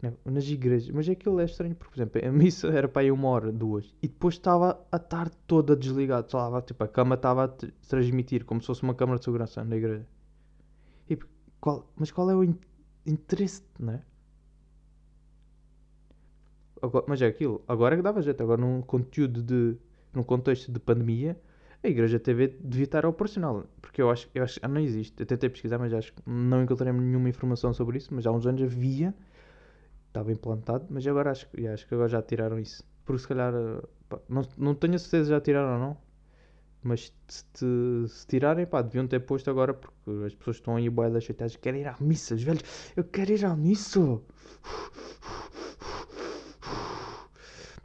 Né? 0.00 0.12
Nas 0.24 0.48
igrejas. 0.48 0.90
Mas 0.90 1.08
aquilo 1.08 1.40
é 1.40 1.44
estranho, 1.44 1.74
porque, 1.74 1.92
por 1.92 1.96
exemplo, 1.98 2.28
a 2.28 2.32
missa 2.32 2.68
era 2.68 2.88
para 2.88 3.04
ir 3.04 3.10
uma 3.10 3.28
hora, 3.28 3.52
duas. 3.52 3.94
E 4.02 4.08
depois 4.08 4.34
estava 4.34 4.84
a 4.90 4.98
tarde 4.98 5.36
toda 5.46 5.76
desligada. 5.76 6.26
Estava, 6.26 6.62
tipo, 6.62 6.82
a 6.82 6.88
cama 6.88 7.14
estava 7.14 7.44
a 7.44 7.48
transmitir, 7.88 8.44
como 8.44 8.60
se 8.60 8.66
fosse 8.66 8.82
uma 8.82 8.94
câmara 8.94 9.18
de 9.18 9.24
segurança 9.24 9.62
na 9.64 9.76
igreja. 9.76 10.06
E, 11.08 11.18
qual, 11.60 11.90
mas 11.96 12.10
qual 12.10 12.30
é 12.30 12.34
o 12.34 12.42
in 12.42 12.58
interesse, 13.06 13.62
não 13.78 13.94
é? 13.94 14.02
Agora, 16.80 17.04
mas 17.08 17.22
é 17.22 17.26
aquilo. 17.26 17.62
Agora 17.66 17.94
é 17.94 17.96
que 17.96 18.02
dava 18.02 18.20
jeito. 18.20 18.42
Agora, 18.42 18.60
num 18.60 18.82
conteúdo 18.82 19.42
de. 19.42 19.76
num 20.12 20.22
contexto 20.22 20.70
de 20.70 20.78
pandemia, 20.78 21.38
a 21.86 21.90
Igreja 21.90 22.18
TV 22.18 22.48
devia 22.60 22.84
estar 22.84 23.06
operacional. 23.06 23.64
Porque 23.80 24.00
eu 24.00 24.10
acho, 24.10 24.28
eu 24.34 24.42
acho 24.42 24.60
que 24.60 24.66
não 24.66 24.80
existe. 24.80 25.20
Eu 25.20 25.26
tentei 25.26 25.48
pesquisar, 25.48 25.78
mas 25.78 25.92
acho 25.92 26.12
que 26.12 26.22
não 26.26 26.62
encontrei 26.62 26.92
nenhuma 26.92 27.28
informação 27.28 27.72
sobre 27.72 27.98
isso. 27.98 28.14
Mas 28.14 28.26
há 28.26 28.32
uns 28.32 28.46
anos 28.46 28.62
havia. 28.62 29.14
Estava 30.08 30.32
implantado. 30.32 30.86
Mas 30.90 31.06
agora 31.06 31.30
acho, 31.30 31.46
acho 31.72 31.86
que 31.86 31.94
agora 31.94 32.08
já 32.08 32.22
tiraram 32.22 32.58
isso. 32.58 32.82
Porque 33.04 33.22
se 33.22 33.28
calhar. 33.28 33.52
Pá, 34.08 34.18
não, 34.28 34.42
não 34.56 34.74
tenho 34.74 34.94
a 34.94 34.98
certeza 34.98 35.24
se 35.24 35.30
já 35.30 35.40
tiraram 35.40 35.74
ou 35.74 35.78
não. 35.78 35.96
Mas 36.82 37.12
se, 37.28 37.44
se 38.08 38.26
tirarem, 38.26 38.66
pá, 38.66 38.82
deviam 38.82 39.06
ter 39.06 39.20
posto 39.20 39.50
agora. 39.50 39.74
Porque 39.74 40.10
as 40.26 40.34
pessoas 40.34 40.56
estão 40.56 40.76
aí 40.76 40.88
boedas 40.88 41.24
chateadas. 41.24 41.56
Querem 41.56 41.82
ir 41.82 41.86
à 41.88 41.96
missa, 42.00 42.34
velhos. 42.36 42.62
Eu 42.96 43.04
quero 43.04 43.32
ir 43.32 43.44
à 43.44 43.54
missa. 43.56 44.20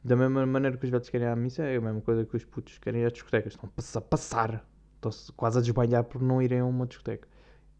Da 0.10 0.15
mesma 0.15 0.43
maneira 0.43 0.76
que 0.76 0.86
os 0.86 0.89
velhos 0.89 1.08
querem 1.08 1.28
à 1.28 1.36
missa, 1.36 1.62
é 1.62 1.78
a 1.78 1.82
mesma 1.82 2.02
coisa 2.02 2.26
que 2.26 2.36
os 2.36 2.43
putos 2.43 2.80
querem 2.80 3.04
ir 3.04 3.06
às 3.06 3.13
discotecas. 3.13 3.54
Estão 3.54 3.69
a 3.93 4.02
passar. 4.02 4.67
Estão-se 4.95 5.32
quase 5.34 5.60
a 5.60 5.62
desbanhar 5.62 6.04
por 6.04 6.19
não 6.19 6.41
irem 6.41 6.62
a 6.62 6.65
uma 6.65 6.88
discoteca. 6.88 7.28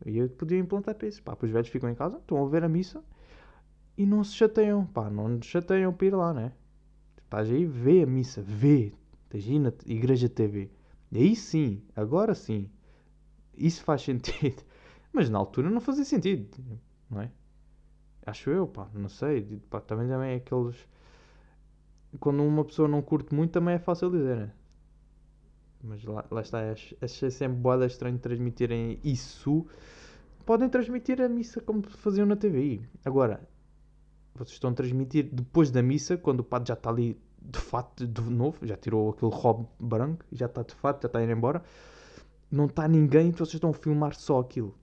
E 0.06 0.16
eu 0.20 0.30
podia 0.30 0.60
implantar 0.60 0.94
para 0.94 1.08
isso. 1.08 1.24
Pá, 1.24 1.36
os 1.42 1.50
velhos 1.50 1.70
ficam 1.70 1.90
em 1.90 1.96
casa, 1.96 2.18
estão 2.18 2.46
a 2.46 2.48
ver 2.48 2.64
a 2.64 2.70
missa 2.70 3.04
e 3.98 4.06
não 4.06 4.24
se 4.24 4.36
chateiam. 4.36 4.86
Pá, 4.86 5.10
não 5.10 5.42
se 5.42 5.50
chateiam 5.50 5.92
para 5.92 6.06
ir 6.06 6.14
lá, 6.14 6.32
né? 6.32 6.54
Estás 7.24 7.50
aí, 7.50 7.66
vê 7.66 8.04
a 8.04 8.06
missa, 8.06 8.44
vê. 8.44 8.94
Estás 9.24 9.48
aí 9.48 9.58
na 9.58 9.74
Igreja 9.88 10.30
TV. 10.30 10.70
E 11.12 11.18
aí 11.18 11.36
sim, 11.36 11.82
agora 11.96 12.36
sim. 12.36 12.70
Isso 13.58 13.84
faz 13.84 14.04
sentido. 14.06 14.62
Mas 15.12 15.32
na 15.32 15.40
altura 15.40 15.72
não 15.72 15.82
fazia 15.82 16.06
sentido, 16.06 16.48
não 17.10 17.22
é? 17.22 17.32
Acho 18.24 18.52
eu, 18.52 18.68
pá, 18.68 18.88
não 18.94 19.10
sei. 19.10 19.60
Pá, 19.68 19.82
também, 19.82 20.08
também 20.08 20.34
é 20.34 20.36
aqueles 20.36 20.88
quando 22.20 22.44
uma 22.44 22.66
pessoa 22.66 22.88
não 22.88 23.02
curte 23.02 23.34
muito 23.34 23.52
também 23.52 23.76
é 23.76 23.80
fácil 23.80 24.10
dizer, 24.10 24.38
né? 24.38 24.52
Mas 25.84 26.04
lá, 26.04 26.26
lá 26.30 26.42
está, 26.42 26.60
achei 27.02 27.32
sempre 27.32 27.58
boada 27.58 27.86
estranho 27.86 28.18
transmitirem 28.20 29.00
isso. 29.04 29.66
Podem 30.46 30.68
transmitir 30.68 31.22
a 31.22 31.30
missa 31.30 31.62
como 31.62 31.84
faziam 31.90 32.26
na 32.26 32.36
TVI. 32.36 32.86
Agora, 33.06 33.48
vocês 34.36 34.54
estão 34.54 34.72
a 34.72 34.74
transmitir 34.74 35.30
depois 35.32 35.72
da 35.72 35.82
missa, 35.82 36.18
quando 36.18 36.42
o 36.42 36.44
padre 36.44 36.70
já 36.70 36.74
está 36.74 36.90
ali 36.90 37.18
de 37.42 37.60
fato 37.60 38.06
de 38.06 38.22
novo, 38.22 38.66
já 38.66 38.76
tirou 38.76 39.12
aquele 39.12 39.32
robe 39.34 39.68
branco, 39.80 40.26
já 40.32 40.48
está 40.48 40.62
de 40.64 40.74
fato, 40.74 41.04
já 41.04 41.08
está 41.08 41.20
a 41.20 41.24
ir 41.24 41.30
embora. 41.30 41.64
Não 42.52 42.66
está 42.66 42.88
ninguém, 42.88 43.32
vocês 43.32 43.54
estão 43.54 43.70
a 43.70 43.74
filmar 43.74 44.16
só 44.16 44.40
aquilo. 44.40 44.76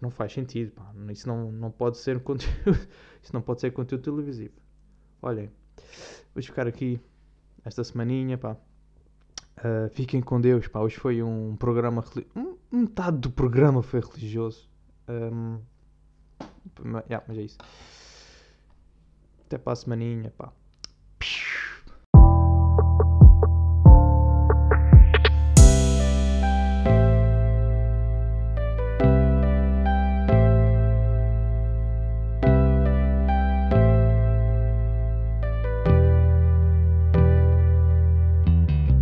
Não 0.00 0.10
faz 0.10 0.32
sentido, 0.32 0.72
pá. 0.72 0.92
Isso 1.10 1.26
não, 1.26 1.50
não 1.50 1.70
pode 1.70 1.98
ser 1.98 2.20
conteúdo. 2.20 2.54
Isso 3.22 3.32
não 3.32 3.40
pode 3.40 3.60
ser 3.60 3.72
conteúdo 3.72 4.02
televisivo. 4.02 4.54
Olhem. 5.22 5.50
Vamos 6.34 6.46
ficar 6.46 6.66
aqui 6.66 7.00
esta 7.64 7.82
semaninha, 7.84 8.38
pá. 8.38 8.56
Uh, 9.58 9.88
fiquem 9.90 10.20
com 10.20 10.40
Deus, 10.40 10.68
pá. 10.68 10.80
Hoje 10.80 10.96
foi 10.96 11.22
um 11.22 11.56
programa. 11.56 12.04
Um, 12.36 12.56
metade 12.70 13.18
do 13.18 13.30
programa 13.30 13.82
foi 13.82 14.00
religioso. 14.00 14.68
Um, 15.08 15.60
yeah, 17.08 17.24
mas 17.26 17.38
é 17.38 17.42
isso. 17.42 17.58
Até 19.46 19.58
para 19.58 19.72
a 19.72 19.76
semaninha, 19.76 20.32
pá. 20.36 20.52